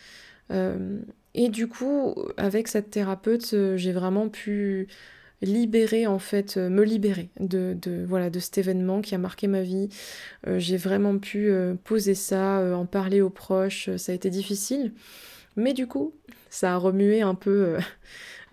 et 1.35 1.49
du 1.49 1.69
coup, 1.69 2.15
avec 2.37 2.69
cette 2.69 2.91
thérapeute, 2.91 3.55
j'ai 3.77 3.93
vraiment 3.93 4.29
pu 4.29 4.89
libérer 5.43 6.07
en 6.07 6.19
fait, 6.19 6.57
me 6.57 6.83
libérer 6.83 7.29
de, 7.39 7.77
voilà, 8.07 8.31
de 8.31 8.39
cet 8.39 8.59
événement 8.59 9.01
qui 9.01 9.15
a 9.15 9.19
marqué 9.19 9.47
ma 9.47 9.63
vie. 9.63 9.89
j'ai 10.47 10.77
vraiment 10.77 11.19
pu 11.19 11.53
poser 11.85 12.15
ça, 12.15 12.77
en 12.77 12.87
parler 12.87 13.21
aux 13.21 13.31
proches, 13.31 13.95
ça 13.97 14.13
a 14.13 14.15
été 14.15 14.31
difficile. 14.31 14.93
Mais 15.57 15.75
du 15.75 15.87
coup, 15.87 16.15
ça 16.49 16.75
a 16.75 16.77
remué 16.77 17.23
un 17.23 17.35
peu, 17.35 17.77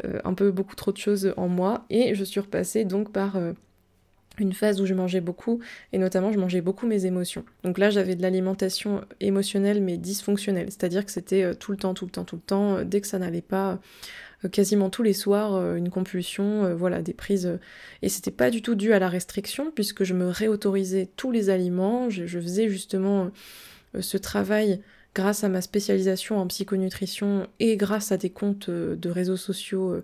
un 0.23 0.33
peu 0.33 0.51
beaucoup 0.51 0.75
trop 0.75 0.91
de 0.91 0.97
choses 0.97 1.33
en 1.37 1.47
moi 1.47 1.85
et 1.89 2.15
je 2.15 2.23
suis 2.23 2.39
repassée 2.39 2.85
donc 2.85 3.11
par 3.11 3.37
une 4.39 4.53
phase 4.53 4.81
où 4.81 4.85
je 4.85 4.93
mangeais 4.93 5.21
beaucoup, 5.21 5.59
et 5.93 5.97
notamment 5.97 6.31
je 6.31 6.39
mangeais 6.39 6.61
beaucoup 6.61 6.87
mes 6.87 7.05
émotions. 7.05 7.43
Donc 7.63 7.77
là 7.77 7.89
j'avais 7.89 8.15
de 8.15 8.21
l'alimentation 8.21 9.01
émotionnelle 9.19 9.81
mais 9.81 9.97
dysfonctionnelle, 9.97 10.67
c'est-à-dire 10.67 11.05
que 11.05 11.11
c'était 11.11 11.43
euh, 11.43 11.53
tout 11.53 11.71
le 11.71 11.77
temps, 11.77 11.93
tout 11.93 12.05
le 12.05 12.11
temps, 12.11 12.23
tout 12.23 12.35
le 12.35 12.41
temps, 12.41 12.77
euh, 12.77 12.83
dès 12.83 13.01
que 13.01 13.07
ça 13.07 13.19
n'allait 13.19 13.41
pas, 13.41 13.73
euh, 13.73 13.75
quasiment 14.51 14.89
tous 14.89 15.03
les 15.03 15.13
soirs, 15.13 15.75
une 15.75 15.89
compulsion, 15.89 16.73
voilà, 16.75 17.01
des 17.01 17.13
prises. 17.13 17.59
Et 18.01 18.09
c'était 18.09 18.31
pas 18.31 18.49
du 18.49 18.61
tout 18.61 18.75
dû 18.75 18.93
à 18.93 18.99
la 18.99 19.09
restriction, 19.09 19.71
puisque 19.73 20.03
je 20.03 20.13
me 20.13 20.27
réautorisais 20.27 21.09
tous 21.15 21.31
les 21.31 21.49
aliments, 21.49 22.09
je, 22.09 22.25
faisais 22.25 22.69
justement 22.69 23.31
ce 23.99 24.17
travail 24.17 24.81
grâce 25.13 25.43
à 25.43 25.49
ma 25.49 25.61
spécialisation 25.61 26.37
en 26.37 26.47
psychonutrition 26.47 27.47
et 27.59 27.75
grâce 27.75 28.11
à 28.11 28.17
des 28.17 28.29
comptes 28.29 28.69
de 28.69 29.09
réseaux 29.09 29.37
sociaux 29.37 30.01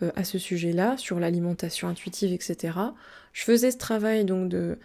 à 0.00 0.24
ce 0.24 0.38
sujet-là, 0.38 0.96
sur 0.96 1.20
l'alimentation 1.20 1.88
intuitive, 1.88 2.32
etc. 2.32 2.78
Je 3.32 3.42
faisais 3.44 3.70
ce 3.70 3.78
travail 3.78 4.24
donc 4.24 4.48
de 4.48 4.78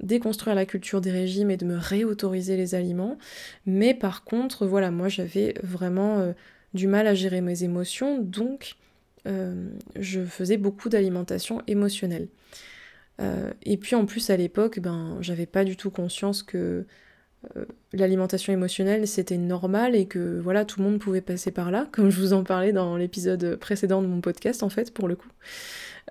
déconstruire 0.00 0.54
la 0.54 0.66
culture 0.66 1.00
des 1.00 1.10
régimes 1.10 1.50
et 1.50 1.56
de 1.56 1.64
me 1.64 1.76
réautoriser 1.76 2.56
les 2.56 2.74
aliments. 2.74 3.18
Mais 3.66 3.94
par 3.94 4.24
contre, 4.24 4.66
voilà, 4.66 4.90
moi 4.90 5.08
j'avais 5.08 5.54
vraiment 5.62 6.18
euh, 6.18 6.32
du 6.74 6.86
mal 6.86 7.06
à 7.06 7.14
gérer 7.14 7.40
mes 7.40 7.64
émotions, 7.64 8.18
donc 8.18 8.76
euh, 9.26 9.68
je 9.98 10.22
faisais 10.24 10.56
beaucoup 10.56 10.88
d'alimentation 10.88 11.62
émotionnelle. 11.66 12.28
Euh, 13.20 13.52
et 13.62 13.76
puis 13.76 13.94
en 13.94 14.06
plus 14.06 14.30
à 14.30 14.36
l'époque, 14.36 14.80
ben 14.80 15.18
j'avais 15.20 15.46
pas 15.46 15.64
du 15.64 15.76
tout 15.76 15.90
conscience 15.90 16.42
que 16.42 16.84
l'alimentation 17.92 18.54
émotionnelle 18.54 19.06
c'était 19.06 19.36
normal 19.36 19.94
et 19.94 20.06
que 20.06 20.40
voilà 20.40 20.64
tout 20.64 20.80
le 20.80 20.88
monde 20.88 20.98
pouvait 20.98 21.20
passer 21.20 21.50
par 21.50 21.70
là, 21.70 21.86
comme 21.92 22.08
je 22.08 22.18
vous 22.18 22.32
en 22.32 22.42
parlais 22.42 22.72
dans 22.72 22.96
l'épisode 22.96 23.56
précédent 23.56 24.00
de 24.00 24.06
mon 24.06 24.22
podcast 24.22 24.62
en 24.62 24.70
fait 24.70 24.94
pour 24.94 25.08
le 25.08 25.14
coup. 25.14 25.28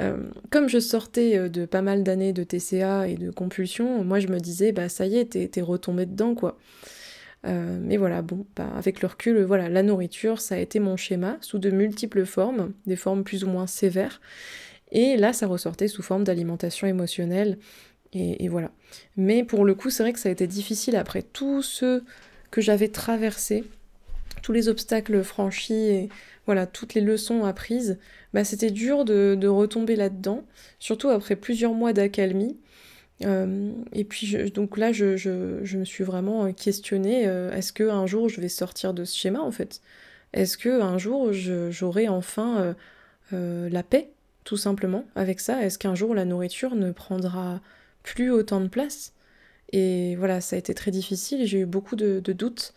Euh, 0.01 0.17
comme 0.49 0.69
je 0.69 0.79
sortais 0.79 1.37
euh, 1.37 1.49
de 1.49 1.65
pas 1.65 1.81
mal 1.81 2.03
d'années 2.03 2.33
de 2.33 2.43
TCA 2.43 3.07
et 3.07 3.15
de 3.15 3.29
compulsion, 3.29 4.03
moi 4.03 4.19
je 4.19 4.27
me 4.27 4.39
disais, 4.39 4.71
bah 4.71 4.89
ça 4.89 5.05
y 5.05 5.17
est, 5.17 5.51
t'es, 5.51 5.61
retombé 5.61 6.05
dedans, 6.05 6.33
quoi. 6.33 6.57
Euh, 7.45 7.77
mais 7.81 7.97
voilà, 7.97 8.21
bon, 8.21 8.45
bah, 8.55 8.69
avec 8.75 9.01
le 9.01 9.07
recul, 9.07 9.43
voilà, 9.43 9.69
la 9.69 9.83
nourriture, 9.83 10.39
ça 10.39 10.55
a 10.55 10.57
été 10.59 10.79
mon 10.79 10.95
schéma 10.97 11.37
sous 11.41 11.59
de 11.59 11.69
multiples 11.69 12.25
formes, 12.25 12.73
des 12.85 12.95
formes 12.95 13.23
plus 13.23 13.43
ou 13.43 13.47
moins 13.47 13.67
sévères. 13.67 14.21
Et 14.91 15.17
là, 15.17 15.33
ça 15.33 15.47
ressortait 15.47 15.87
sous 15.87 16.03
forme 16.03 16.23
d'alimentation 16.23 16.87
émotionnelle. 16.87 17.57
Et, 18.13 18.47
voilà. 18.47 18.71
Mais 19.17 19.43
pour 19.43 19.65
le 19.65 19.73
coup, 19.73 19.89
c'est 19.89 20.03
vrai 20.03 20.13
que 20.13 20.19
ça 20.19 20.29
a 20.29 20.31
été 20.31 20.45
difficile 20.45 20.95
après 20.95 21.23
tout 21.23 21.63
ce 21.63 22.03
que 22.51 22.61
j'avais 22.61 22.89
traversé, 22.89 23.63
tous 24.43 24.51
les 24.51 24.69
obstacles 24.69 25.23
franchis 25.23 25.73
et 25.73 26.09
voilà, 26.45 26.67
toutes 26.67 26.93
les 26.93 27.01
leçons 27.01 27.43
apprises, 27.43 27.97
bah, 28.33 28.43
c'était 28.43 28.69
dur 28.69 29.03
de, 29.03 29.47
retomber 29.47 29.95
là-dedans, 29.95 30.43
surtout 30.77 31.09
après 31.09 31.35
plusieurs 31.35 31.73
mois 31.73 31.91
d'accalmie. 31.91 32.57
Euh, 33.23 33.71
et 33.93 34.03
puis 34.03 34.35
donc 34.51 34.77
là, 34.77 34.91
je, 34.91 35.77
me 35.77 35.85
suis 35.85 36.03
vraiment 36.03 36.51
questionnée, 36.51 37.27
euh, 37.27 37.51
est-ce 37.51 37.71
que 37.71 37.89
un 37.89 38.07
jour 38.07 38.27
je 38.29 38.41
vais 38.41 38.49
sortir 38.49 38.93
de 38.93 39.05
ce 39.05 39.17
schéma 39.17 39.39
en 39.39 39.51
fait? 39.51 39.81
Est-ce 40.33 40.57
que 40.57 40.81
un 40.81 40.97
jour 40.97 41.31
j'aurai 41.31 42.07
enfin 42.07 42.75
euh, 43.33 43.69
la 43.69 43.83
paix, 43.83 44.09
tout 44.43 44.57
simplement, 44.57 45.05
avec 45.15 45.39
ça? 45.39 45.63
Est-ce 45.63 45.77
qu'un 45.77 45.95
jour 45.95 46.15
la 46.15 46.25
nourriture 46.25 46.75
ne 46.75 46.91
prendra 46.91 47.61
plus 48.03 48.31
autant 48.31 48.59
de 48.61 48.67
place? 48.67 49.13
Et 49.71 50.15
voilà, 50.17 50.41
ça 50.41 50.55
a 50.55 50.59
été 50.59 50.73
très 50.73 50.91
difficile, 50.91 51.45
j'ai 51.45 51.59
eu 51.59 51.65
beaucoup 51.65 51.95
de 51.95 52.19
doutes. 52.19 52.73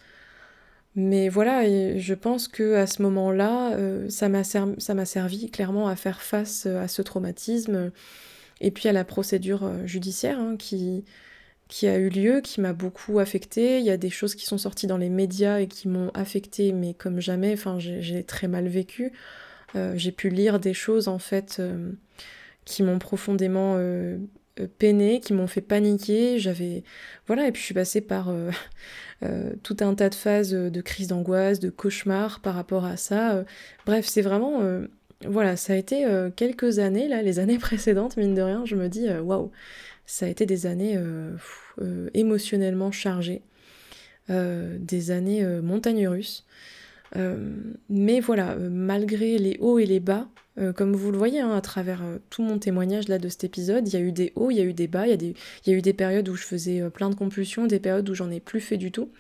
Mais 0.96 1.28
voilà, 1.28 1.62
je 1.98 2.14
pense 2.14 2.48
que 2.48 2.74
à 2.74 2.86
ce 2.86 3.02
moment-là, 3.02 3.74
euh, 3.74 4.08
ça 4.08 4.28
m'a 4.30 5.04
servi 5.04 5.50
clairement 5.50 5.88
à 5.88 5.94
faire 5.94 6.22
face 6.22 6.64
euh, 6.66 6.82
à 6.82 6.88
ce 6.88 7.02
traumatisme 7.02 7.92
et 8.60 8.70
puis 8.70 8.88
à 8.88 8.92
la 8.92 9.04
procédure 9.04 9.64
euh, 9.64 9.86
judiciaire 9.86 10.38
hein, 10.38 10.56
qui, 10.56 11.04
qui 11.68 11.86
a 11.86 11.98
eu 11.98 12.08
lieu, 12.08 12.40
qui 12.40 12.60
m'a 12.60 12.72
beaucoup 12.72 13.18
affectée. 13.18 13.78
Il 13.78 13.84
y 13.84 13.90
a 13.90 13.96
des 13.96 14.10
choses 14.10 14.34
qui 14.34 14.46
sont 14.46 14.58
sorties 14.58 14.86
dans 14.86 14.98
les 14.98 15.10
médias 15.10 15.60
et 15.60 15.66
qui 15.68 15.88
m'ont 15.88 16.10
affectée, 16.14 16.72
mais 16.72 16.94
comme 16.94 17.20
jamais, 17.20 17.52
enfin, 17.52 17.78
j'ai 17.78 18.24
très 18.24 18.48
mal 18.48 18.68
vécu. 18.68 19.12
j'ai 19.94 20.12
pu 20.12 20.30
lire 20.30 20.58
des 20.58 20.74
choses 20.74 21.08
en 21.08 21.18
fait 21.18 21.60
qui 22.64 22.82
m'ont 22.82 22.98
profondément 22.98 23.78
peiné, 24.78 25.20
qui 25.20 25.32
m'ont 25.32 25.46
fait 25.46 25.60
paniquer. 25.60 26.38
J'avais 26.38 26.82
voilà, 27.26 27.46
et 27.48 27.52
puis 27.52 27.60
je 27.60 27.66
suis 27.66 27.74
passée 27.74 28.00
par 28.00 28.30
euh, 28.30 28.50
tout 29.62 29.76
un 29.80 29.94
tas 29.94 30.08
de 30.08 30.14
phases 30.14 30.50
de 30.50 30.80
crise 30.80 31.08
d'angoisse, 31.08 31.60
de 31.60 31.70
cauchemar 31.70 32.40
par 32.40 32.54
rapport 32.54 32.84
à 32.84 32.96
ça. 32.96 33.34
Euh, 33.34 33.44
bref, 33.84 34.06
c'est 34.06 34.22
vraiment 34.22 34.62
euh, 34.62 34.86
voilà, 35.28 35.56
ça 35.56 35.72
a 35.72 35.76
été 35.76 36.06
quelques 36.36 36.78
années 36.78 37.08
là, 37.08 37.22
les 37.22 37.38
années 37.38 37.58
précédentes, 37.60 38.16
mine 38.16 38.34
de 38.34 38.42
rien, 38.42 38.64
je 38.64 38.76
me 38.76 38.88
dis 38.88 39.08
waouh, 39.08 39.50
ça 40.06 40.26
a 40.26 40.28
été 40.28 40.46
des 40.46 40.66
années 40.66 40.98
émotionnellement 42.14 42.92
chargées, 42.92 43.42
des 44.28 45.10
années 45.10 45.44
montagnes 45.62 46.08
russes. 46.08 46.44
mais 47.88 48.20
voilà, 48.20 48.56
malgré 48.56 49.38
les 49.38 49.56
hauts 49.60 49.78
et 49.78 49.86
les 49.86 50.00
bas, 50.00 50.28
euh, 50.58 50.72
comme 50.72 50.94
vous 50.94 51.12
le 51.12 51.18
voyez 51.18 51.40
hein, 51.40 51.54
à 51.54 51.60
travers 51.60 52.02
euh, 52.02 52.16
tout 52.30 52.42
mon 52.42 52.58
témoignage 52.58 53.08
là 53.08 53.18
de 53.18 53.28
cet 53.28 53.44
épisode, 53.44 53.86
il 53.86 53.92
y 53.92 53.96
a 53.96 54.00
eu 54.00 54.12
des 54.12 54.32
hauts, 54.36 54.50
il 54.50 54.56
y 54.56 54.60
a 54.60 54.64
eu 54.64 54.72
des 54.72 54.86
bas, 54.86 55.06
il 55.06 55.34
y, 55.66 55.70
a 55.70 55.72
eu 55.74 55.82
des 55.82 55.92
périodes 55.92 56.28
où 56.28 56.34
je 56.34 56.44
faisais 56.44 56.80
euh, 56.80 56.88
plein 56.88 57.10
de 57.10 57.14
compulsions, 57.14 57.66
des 57.66 57.78
périodes 57.78 58.08
où 58.08 58.14
j'en 58.14 58.30
ai 58.30 58.40
plus 58.40 58.60
fait 58.60 58.78
du 58.78 58.90
tout. 58.90 59.10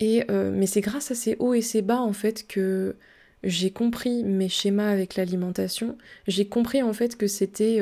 Et, 0.00 0.24
mais 0.28 0.66
c'est 0.66 0.80
grâce 0.80 1.12
à 1.12 1.14
ces 1.14 1.36
hauts 1.38 1.54
et 1.54 1.60
ces 1.60 1.80
bas 1.80 2.00
en 2.00 2.12
fait 2.12 2.44
que 2.48 2.96
j'ai 3.44 3.70
compris 3.70 4.24
mes 4.24 4.48
schémas 4.48 4.88
avec 4.88 5.16
l'alimentation. 5.16 5.96
J'ai 6.26 6.46
compris 6.46 6.82
en 6.82 6.92
fait 6.92 7.16
que 7.16 7.26
c'était 7.26 7.80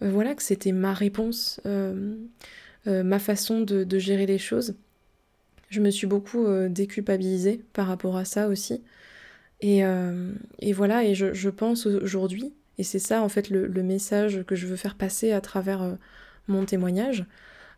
voilà 0.00 0.34
que 0.34 0.42
c'était 0.42 0.72
ma 0.72 0.92
réponse, 0.92 1.60
ma 2.86 3.18
façon 3.18 3.60
de, 3.60 3.98
gérer 3.98 4.26
les 4.26 4.38
choses. 4.38 4.74
Je 5.70 5.80
me 5.80 5.90
suis 5.90 6.06
beaucoup 6.06 6.46
déculpabilisée 6.68 7.62
par 7.72 7.86
rapport 7.86 8.16
à 8.16 8.24
ça 8.24 8.48
aussi. 8.48 8.82
Euh, 9.64 10.32
et, 10.58 10.72
voilà, 10.72 11.04
et 11.04 11.14
je, 11.14 11.48
pense 11.48 11.86
aujourd'hui, 11.86 12.52
et 12.78 12.84
c'est 12.84 12.98
ça 12.98 13.22
en 13.22 13.28
fait 13.28 13.48
le, 13.50 13.68
message 13.82 14.42
que 14.44 14.56
je 14.56 14.66
veux 14.66 14.76
faire 14.76 14.96
passer 14.96 15.32
à 15.32 15.40
travers 15.40 15.82
euh, 15.82 15.94
mon 16.48 16.64
témoignage, 16.64 17.24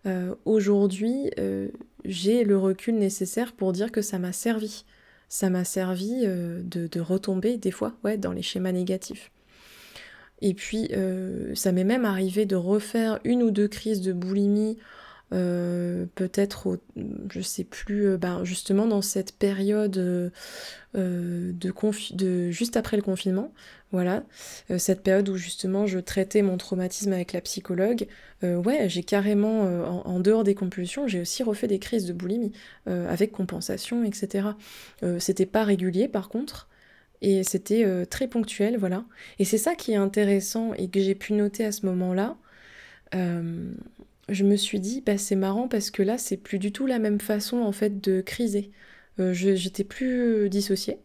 euh, 0.06 0.34
aujourd'hui 0.44 1.30
j'ai 2.04 2.44
le 2.44 2.58
recul 2.58 2.96
nécessaire 2.96 3.52
pour 3.52 3.72
dire 3.72 3.90
que 3.92 4.02
ça 4.02 4.18
m'a 4.18 4.32
servi. 4.32 4.84
Ça 5.34 5.50
m'a 5.50 5.64
servi 5.64 6.24
de, 6.24 7.00
retomber 7.00 7.56
des 7.56 7.72
fois 7.72 7.96
ouais, 8.04 8.16
dans 8.16 8.30
les 8.30 8.40
schémas 8.40 8.70
négatifs. 8.70 9.32
Et 10.40 10.54
puis 10.54 10.92
ça 11.56 11.72
m'est 11.72 11.82
même 11.82 12.04
arrivé 12.04 12.46
de 12.46 12.54
refaire 12.54 13.18
une 13.24 13.42
ou 13.42 13.50
deux 13.50 13.66
crises 13.66 14.00
de 14.00 14.12
boulimie 14.12 14.78
euh, 15.32 16.06
peut-être, 16.14 16.78
je 17.30 17.40
sais 17.40 17.64
plus, 17.64 18.06
euh, 18.06 18.16
ben 18.18 18.44
justement 18.44 18.86
dans 18.86 19.02
cette 19.02 19.32
période 19.36 19.96
euh, 19.96 20.30
de, 20.94 21.72
de, 22.14 22.50
juste 22.50 22.76
après 22.76 22.96
le 22.96 23.02
confinement, 23.02 23.52
voilà, 23.90 24.24
cette 24.76 25.02
période 25.02 25.28
où 25.28 25.36
justement 25.36 25.86
je 25.86 26.00
traitais 26.00 26.42
mon 26.42 26.56
traumatisme 26.56 27.12
avec 27.12 27.32
la 27.32 27.40
psychologue, 27.40 28.08
ouais, 28.42 28.88
j'ai 28.88 29.04
carrément, 29.04 29.62
en, 29.62 30.18
dehors 30.18 30.42
des 30.42 30.56
compulsions, 30.56 31.06
j'ai 31.06 31.20
aussi 31.20 31.44
refait 31.44 31.68
des 31.68 31.78
crises 31.78 32.04
de 32.04 32.12
boulimie, 32.12 32.50
avec 32.86 33.30
compensation, 33.30 34.02
etc. 34.02 34.48
c'était 35.20 35.46
pas 35.46 35.62
régulier 35.62 36.08
par 36.08 36.28
contre, 36.28 36.68
et 37.22 37.44
c'était 37.44 38.04
très 38.06 38.26
ponctuel, 38.26 38.78
voilà. 38.78 39.04
Et 39.38 39.44
c'est 39.44 39.58
ça 39.58 39.76
qui 39.76 39.92
est 39.92 39.96
intéressant 39.96 40.74
et 40.74 40.88
que 40.88 40.98
j'ai 40.98 41.14
pu 41.14 41.32
noter 41.32 41.64
à 41.64 41.70
ce 41.70 41.86
moment-là 41.86 42.36
je 44.28 44.44
me 44.44 44.56
suis 44.56 44.80
dit, 44.80 45.02
bah, 45.04 45.18
c'est 45.18 45.36
marrant 45.36 45.68
parce 45.68 45.90
que 45.90 46.02
là, 46.02 46.18
c'est 46.18 46.36
plus 46.36 46.58
du 46.58 46.72
tout 46.72 46.86
la 46.86 46.98
même 46.98 47.20
façon 47.20 47.58
en 47.58 47.72
fait 47.72 48.00
de 48.00 48.20
criser. 48.20 48.70
Euh, 49.20 49.32
j'étais 49.32 49.84
plus 49.84 50.48
dissociée. 50.48 50.98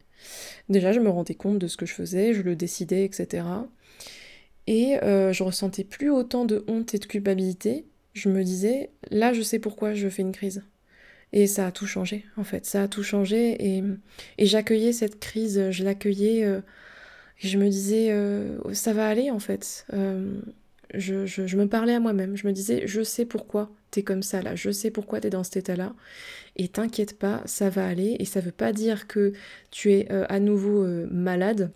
Déjà, 0.69 0.91
je 0.91 0.99
me 0.99 1.09
rendais 1.09 1.35
compte 1.35 1.59
de 1.59 1.67
ce 1.67 1.77
que 1.77 1.85
je 1.85 1.93
faisais, 1.93 2.33
je 2.33 2.41
le 2.41 2.55
décidais, 2.55 3.05
etc. 3.05 3.43
Et 4.67 4.97
euh, 5.03 5.33
je 5.33 5.43
ressentais 5.43 5.83
plus 5.83 6.09
autant 6.09 6.45
de 6.45 6.63
honte 6.67 6.93
et 6.93 6.99
de 6.99 7.05
culpabilité. 7.05 7.85
Je 8.13 8.29
me 8.29 8.43
disais, 8.43 8.91
là, 9.11 9.33
je 9.33 9.41
sais 9.41 9.59
pourquoi 9.59 9.93
je 9.93 10.09
fais 10.09 10.21
une 10.21 10.31
crise. 10.31 10.63
Et 11.31 11.45
ça 11.45 11.67
a 11.67 11.71
tout 11.71 11.85
changé, 11.85 12.25
en 12.37 12.43
fait. 12.43 12.65
Ça 12.65 12.83
a 12.83 12.87
tout 12.87 13.03
changé. 13.03 13.55
Et, 13.63 13.83
et 14.37 14.45
j'accueillais 14.45 14.93
cette 14.93 15.19
crise, 15.19 15.69
je 15.69 15.83
l'accueillais. 15.83 16.43
Euh, 16.43 16.61
et 17.41 17.47
je 17.47 17.57
me 17.57 17.69
disais, 17.69 18.13
ça 18.73 18.91
va 18.91 19.07
aller, 19.07 19.31
en 19.31 19.39
fait 19.39 19.85
je, 20.93 21.55
me 21.55 21.67
parlais 21.67 21.93
à 21.93 21.99
moi-même, 21.99 22.35
je 22.35 22.47
me 22.47 22.53
disais, 22.53 22.83
je 22.85 23.01
sais 23.01 23.25
pourquoi 23.25 23.69
t'es 23.91 24.03
comme 24.03 24.23
ça 24.23 24.41
là, 24.41 24.55
je 24.55 24.71
sais 24.71 24.91
pourquoi 24.91 25.19
t'es 25.19 25.29
dans 25.29 25.43
cet 25.43 25.57
état-là, 25.57 25.93
et 26.55 26.67
t'inquiète 26.67 27.17
pas, 27.17 27.41
ça 27.45 27.69
va 27.69 27.87
aller, 27.87 28.15
et 28.19 28.25
ça 28.25 28.39
veut 28.39 28.51
pas 28.51 28.73
dire 28.73 29.07
que 29.07 29.33
tu 29.71 29.91
es 29.93 30.11
euh, 30.11 30.25
à 30.29 30.39
nouveau 30.39 30.83
euh, 30.83 31.07
malade, 31.11 31.71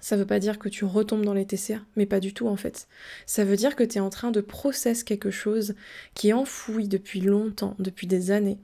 ça 0.00 0.16
veut 0.16 0.26
pas 0.26 0.40
dire 0.40 0.58
que 0.58 0.68
tu 0.68 0.84
retombes 0.84 1.24
dans 1.24 1.34
les 1.34 1.46
TCA, 1.46 1.80
mais 1.94 2.06
pas 2.06 2.18
du 2.18 2.34
tout 2.34 2.48
en 2.48 2.56
fait. 2.56 2.88
Ça 3.26 3.44
veut 3.44 3.54
dire 3.54 3.76
que 3.76 3.84
tu 3.84 3.98
es 3.98 4.00
en 4.00 4.10
train 4.10 4.32
de 4.32 4.40
process 4.40 5.04
quelque 5.04 5.30
chose 5.30 5.74
qui 6.14 6.30
est 6.30 6.32
enfoui 6.32 6.88
depuis 6.88 7.20
longtemps, 7.20 7.76
depuis 7.78 8.08
des 8.08 8.32
années, 8.32 8.58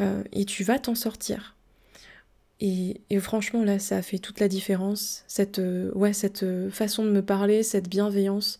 euh, 0.00 0.24
et 0.32 0.44
tu 0.44 0.64
vas 0.64 0.80
t'en 0.80 0.96
sortir. 0.96 1.54
Et, 2.60 3.00
franchement 3.20 3.62
là, 3.62 3.78
ça 3.78 3.98
a 3.98 4.02
fait 4.02 4.18
toute 4.18 4.40
la 4.40 4.48
différence. 4.48 5.22
Cette, 5.28 5.60
ouais, 5.94 6.12
cette 6.12 6.44
façon 6.70 7.04
de 7.04 7.10
me 7.10 7.22
parler, 7.22 7.62
cette 7.62 7.88
bienveillance, 7.88 8.58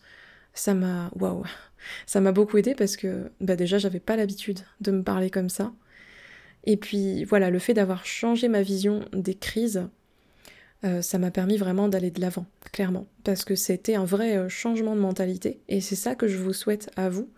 ça 0.59 0.73
m'a, 0.73 2.31
beaucoup 2.31 2.57
aidé 2.57 2.75
parce 2.75 2.97
que 2.97 3.31
bah 3.41 3.55
déjà 3.55 3.77
j'avais 3.77 3.99
pas 3.99 4.15
l'habitude 4.15 4.59
de 4.81 4.91
me 4.91 5.03
parler 5.03 5.29
comme 5.29 5.49
ça. 5.49 5.73
Et 6.65 6.77
puis 6.77 7.23
voilà, 7.23 7.49
le 7.49 7.59
fait 7.59 7.73
d'avoir 7.73 8.05
changé 8.05 8.49
ma 8.49 8.61
vision 8.61 9.05
des 9.13 9.35
crises, 9.35 9.87
euh, 10.83 11.01
ça 11.01 11.17
m'a 11.17 11.31
permis 11.31 11.57
vraiment 11.57 11.87
d'aller 11.87 12.11
de 12.11 12.21
l'avant, 12.21 12.45
clairement, 12.71 13.07
parce 13.23 13.45
que 13.45 13.55
c'était 13.55 13.95
un 13.95 14.05
vrai 14.05 14.37
euh, 14.37 14.49
changement 14.49 14.95
de 14.95 15.01
mentalité, 15.01 15.61
et 15.69 15.81
c'est 15.81 15.95
ça 15.95 16.15
que 16.15 16.27
je 16.27 16.37
vous 16.37 16.53
souhaite 16.53 16.89
à 16.95 17.09
vous. 17.09 17.29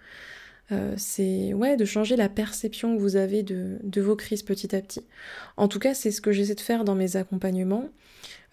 Euh, 0.72 0.94
c'est 0.98 1.54
ouais 1.54 1.76
de 1.76 1.86
changer 1.86 2.16
la 2.16 2.30
perception 2.30 2.96
que 2.96 3.02
vous 3.02 3.16
avez 3.16 3.44
de, 3.44 4.02
vos 4.02 4.16
crises 4.16 4.44
petit 4.44 4.76
à 4.76 4.82
petit. 4.82 5.06
En 5.58 5.68
tout 5.68 5.80
cas, 5.80 5.94
c'est 5.94 6.12
ce 6.12 6.22
que 6.22 6.32
j'essaie 6.32 6.56
de 6.56 6.62
faire 6.62 6.84
dans 6.84 6.96
mes 6.96 7.16
accompagnements. 7.16 7.90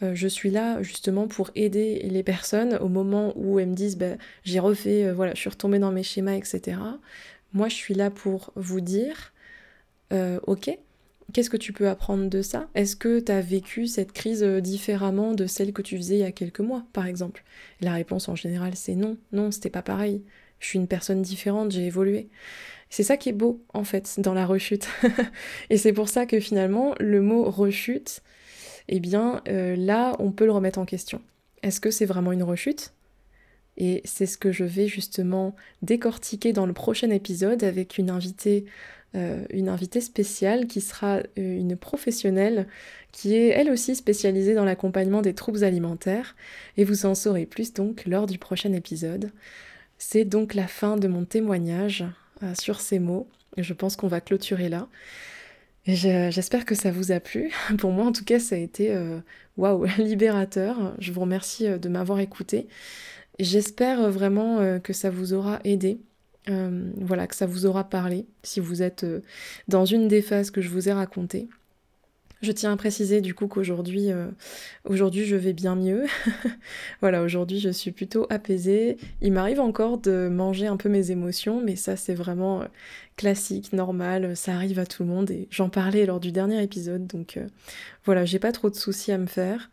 je 0.01 0.29
suis 0.29 0.51
là 0.51 0.83
justement 0.83 1.29
pour 1.29 1.51
aider 1.55 2.01
les 2.05 2.23
personnes 2.23 2.77
au 2.77 2.89
moment 2.89 3.33
où 3.37 3.59
elles 3.59 3.69
me 3.69 3.75
disent 3.75 3.97
bah, 3.97 4.17
j'ai 4.45 4.59
refait, 4.61 5.13
voilà, 5.13 5.35
je 5.35 5.41
suis 5.41 5.51
retombée 5.51 5.79
dans 5.79 5.93
mes 5.93 6.03
schémas, 6.03 6.35
etc. 6.35 6.79
Moi, 7.53 7.69
je 7.69 7.75
suis 7.75 7.95
là 7.95 8.11
pour 8.11 8.53
vous 8.57 8.81
dire 8.81 9.33
ok, 10.47 10.79
Qu'est-ce 11.35 11.51
que 11.51 11.59
tu 11.59 11.75
peux 11.75 11.89
apprendre 11.89 12.31
de 12.31 12.41
ça? 12.41 12.69
Est-ce 12.75 12.97
que 12.97 13.21
tu 13.21 13.31
as 13.31 13.43
vécu 13.43 13.87
cette 13.87 14.13
crise 14.13 14.43
euh, 14.43 14.61
différemment 14.63 15.35
de 15.35 15.47
celle 15.47 15.75
que 15.75 15.83
tu 15.83 15.99
faisais 15.99 16.17
il 16.17 16.21
y 16.21 16.25
a 16.25 16.33
quelques 16.33 16.61
mois, 16.61 16.85
par 16.95 17.07
exemple? 17.07 17.45
La 17.83 17.93
réponse 17.93 18.31
en 18.31 18.35
général, 18.35 18.77
c'est 18.77 18.95
non. 18.95 19.19
Non, 19.33 19.51
c'était 19.51 19.69
pas 19.69 19.83
pareil. 19.83 20.23
Je 20.61 20.67
suis 20.69 20.79
une 20.79 20.89
personne 20.89 21.23
différente, 21.23 21.71
j'ai 21.71 21.87
évolué. 21.87 22.29
C'est 22.91 23.03
ça 23.03 23.17
qui 23.17 23.29
est 23.29 23.35
beau, 23.35 23.63
en 23.75 23.85
fait, 23.85 24.19
dans 24.19 24.35
la 24.35 24.47
rechute. 24.47 24.89
Et 25.71 25.77
c'est 25.77 25.93
pour 25.93 26.09
ça 26.09 26.27
que 26.27 26.41
finalement, 26.41 26.95
le 27.01 27.21
mot 27.21 27.45
rechute, 27.45 28.23
eh 28.89 29.01
bien, 29.01 29.43
euh, 29.49 29.77
là, 29.77 30.17
on 30.19 30.33
peut 30.33 30.47
le 30.47 30.53
remettre 30.53 30.79
en 30.79 30.87
question. 30.87 31.21
Est-ce 31.63 31.81
que 31.81 31.91
c'est 31.91 32.07
vraiment 32.07 32.33
une 32.33 32.43
rechute? 32.43 32.93
Et 33.77 34.01
c'est 34.05 34.27
ce 34.27 34.39
que 34.39 34.51
je 34.51 34.65
vais 34.65 34.89
justement 34.89 35.55
décortiquer 35.83 36.53
dans 36.53 36.67
le 36.67 36.73
prochain 36.73 37.11
épisode 37.11 37.63
avec 37.63 37.99
une 37.99 38.11
invitée 38.11 38.65
euh, 39.15 39.47
une 39.49 39.71
invitée 39.71 40.03
spéciale 40.03 40.67
qui 40.67 40.83
sera 40.83 41.17
euh, 41.17 41.23
une 41.37 41.77
professionnelle 41.77 42.67
qui 43.11 43.35
est 43.35 43.49
elle 43.49 43.71
aussi 43.71 43.97
spécialisée 43.97 44.55
dans 44.55 44.67
l'accompagnement 44.67 45.23
des 45.23 45.33
troubles 45.33 45.65
alimentaires 45.65 46.37
et 46.77 46.85
vous 46.85 47.07
en 47.07 47.15
saurez 47.15 47.47
plus 47.47 47.73
donc 47.73 48.05
lors 48.05 48.27
du 48.27 48.37
prochain 48.37 48.75
épisode. 48.75 49.31
C'est 49.99 50.25
donc 50.25 50.55
la 50.55 50.67
fin 50.67 50.97
de 50.97 51.09
mon 51.09 51.25
témoignage 51.25 52.05
euh, 52.43 52.55
sur 52.59 52.81
ces 52.81 52.99
mots. 52.99 53.29
Je 53.57 53.75
pense 53.75 53.97
qu'on 53.97 54.09
va 54.09 54.21
clôturer 54.21 54.69
là. 54.69 54.89
J'espère 55.87 56.67
que 56.67 56.75
ça 56.75 56.91
vous 56.91 57.13
a 57.13 57.21
plu. 57.21 57.51
Pour 57.79 57.93
moi, 57.93 58.05
en 58.05 58.13
tout 58.13 58.25
cas, 58.25 58.39
ça 58.39 58.57
a 58.57 58.59
été 58.59 58.95
waouh, 59.57 59.87
libérateur. 59.99 60.95
Je 60.99 61.13
vous 61.13 61.23
remercie 61.23 61.67
de 61.67 61.89
m'avoir 61.89 62.21
écouté. 62.21 62.69
J'espère 63.39 64.11
vraiment 64.11 64.79
que 64.81 64.93
ça 64.93 65.09
vous 65.09 65.33
aura 65.33 65.61
aidé 65.65 65.99
euh, 66.49 66.91
voilà, 66.97 67.27
que 67.27 67.35
ça 67.35 67.47
vous 67.47 67.67
aura 67.67 67.85
parlé 67.85 68.27
si 68.43 68.61
vous 68.61 68.83
êtes 68.83 69.05
euh, 69.05 69.21
dans 69.69 69.85
une 69.85 70.09
des 70.09 70.23
phases 70.23 70.51
que 70.51 70.61
je 70.61 70.69
vous 70.69 70.89
ai 70.89 70.93
racontées. 70.93 71.49
Je 72.41 72.53
tiens 72.53 72.73
à 72.73 72.77
préciser 72.77 73.21
du 73.21 73.35
coup 73.35 73.49
qu'aujourd'hui 73.49 74.13
euh, 74.13 74.29
aujourd'hui 74.85 75.25
je 75.25 75.37
vais 75.37 75.53
bien 75.53 75.75
mieux. 75.75 76.05
voilà, 77.01 77.23
aujourd'hui 77.23 77.59
je 77.59 77.71
suis 77.71 77.91
plutôt 77.91 78.27
apaisée. 78.31 78.97
Il 79.21 79.33
m'arrive 79.33 79.61
encore 79.61 79.99
de 79.99 80.29
manger 80.29 80.67
un 80.67 80.77
peu 80.77 80.89
mes 80.89 81.11
émotions, 81.11 81.61
mais 81.61 81.77
ça 81.77 81.97
c'est 81.97 82.15
vraiment 82.15 82.65
classique, 83.17 83.73
normal, 83.73 84.37
ça 84.37 84.55
arrive 84.55 84.79
à 84.79 84.87
tout 84.87 85.03
le 85.03 85.09
monde 85.09 85.31
et 85.31 85.49
j'en 85.51 85.69
parlais 85.69 86.07
lors 86.07 86.21
du 86.21 86.31
dernier 86.31 86.63
épisode, 86.63 87.07
donc 87.09 87.41
voilà, 88.05 88.25
j'ai 88.25 88.39
pas 88.39 88.53
trop 88.53 88.71
de 88.71 88.77
soucis 88.77 89.11
à 89.11 89.19
me 89.19 89.27
faire. 89.27 89.71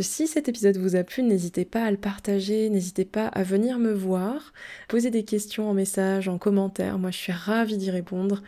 Si 0.00 0.26
cet 0.26 0.50
épisode 0.50 0.76
vous 0.76 0.96
a 0.96 1.02
plu, 1.02 1.22
n'hésitez 1.22 1.64
pas 1.64 1.82
à 1.82 1.90
le 1.90 1.96
partager, 1.96 2.68
n'hésitez 2.68 3.06
pas 3.06 3.26
à 3.28 3.42
venir 3.42 3.78
me 3.78 3.90
voir, 3.90 4.52
poser 4.86 5.10
des 5.10 5.22
questions 5.22 5.70
en 5.70 5.72
message, 5.72 6.28
en 6.28 6.36
commentaire, 6.36 6.98
moi 6.98 7.10
je 7.10 7.16
suis 7.16 7.32
ravie 7.32 7.78
d'y 7.78 7.90
répondre. 7.90 8.42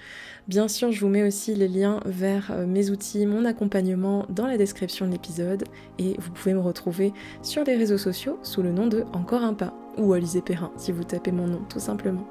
Bien 0.49 0.69
sûr, 0.69 0.93
je 0.93 1.01
vous 1.01 1.09
mets 1.09 1.23
aussi 1.23 1.55
les 1.55 1.69
liens 1.69 2.01
vers 2.05 2.51
euh, 2.51 2.67
mes 2.67 2.91
outils, 2.91 3.25
mon 3.25 3.47
accompagnement 3.47 4.27
dans 4.29 4.47
la 4.47 4.59
description 4.59 5.07
de 5.07 5.13
l'épisode 5.13 5.65
et 5.99 6.15
vous 6.19 6.31
pouvez 6.31 6.53
me 6.53 6.61
retrouver 6.61 7.13
sur 7.43 7.65
les 7.65 7.77
réseaux 7.77 7.99
sociaux 7.99 8.39
sous 8.43 8.63
le 8.63 8.73
nom 8.73 8.87
de 8.87 9.05
Encore 9.15 9.43
un 9.43 9.55
pas 9.55 9.73
ou 10.01 10.13
Alizé 10.13 10.41
Perrin 10.41 10.71
si 10.77 10.93
vous 10.93 11.05
tapez 11.05 11.33
mon 11.33 11.47
nom 11.47 11.61
tout 11.69 11.81
simplement. 11.81 12.27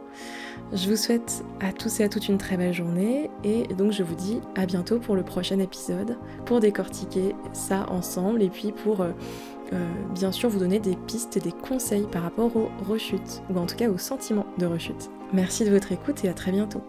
Je 0.74 0.90
vous 0.90 0.96
souhaite 0.96 1.44
à 1.60 1.72
tous 1.72 2.00
et 2.00 2.04
à 2.04 2.10
toutes 2.10 2.28
une 2.28 2.38
très 2.38 2.58
belle 2.58 2.74
journée 2.74 3.30
et 3.44 3.64
donc 3.76 3.92
je 3.92 4.04
vous 4.04 4.16
dis 4.16 4.42
à 4.56 4.66
bientôt 4.66 5.00
pour 5.00 5.16
le 5.16 5.24
prochain 5.24 5.60
épisode 5.60 6.18
pour 6.46 6.60
décortiquer 6.60 7.36
ça 7.54 7.86
ensemble 7.90 8.42
et 8.44 8.50
puis 8.50 8.72
pour 8.72 9.02
euh, 9.02 9.12
euh, 9.74 9.86
bien 10.14 10.32
sûr 10.32 10.50
vous 10.50 10.60
donner 10.60 10.80
des 10.80 10.96
pistes 10.96 11.38
et 11.38 11.40
des 11.40 11.52
conseils 11.52 12.08
par 12.12 12.24
rapport 12.24 12.56
aux 12.56 12.70
rechutes 12.88 13.42
ou 13.50 13.58
en 13.58 13.66
tout 13.66 13.76
cas 13.76 13.90
aux 13.90 13.98
sentiments 13.98 14.48
de 14.58 14.66
rechute. 14.66 15.10
Merci 15.34 15.64
de 15.64 15.70
votre 15.70 15.92
écoute 15.92 16.24
et 16.24 16.30
à 16.30 16.34
très 16.34 16.52
bientôt. 16.52 16.82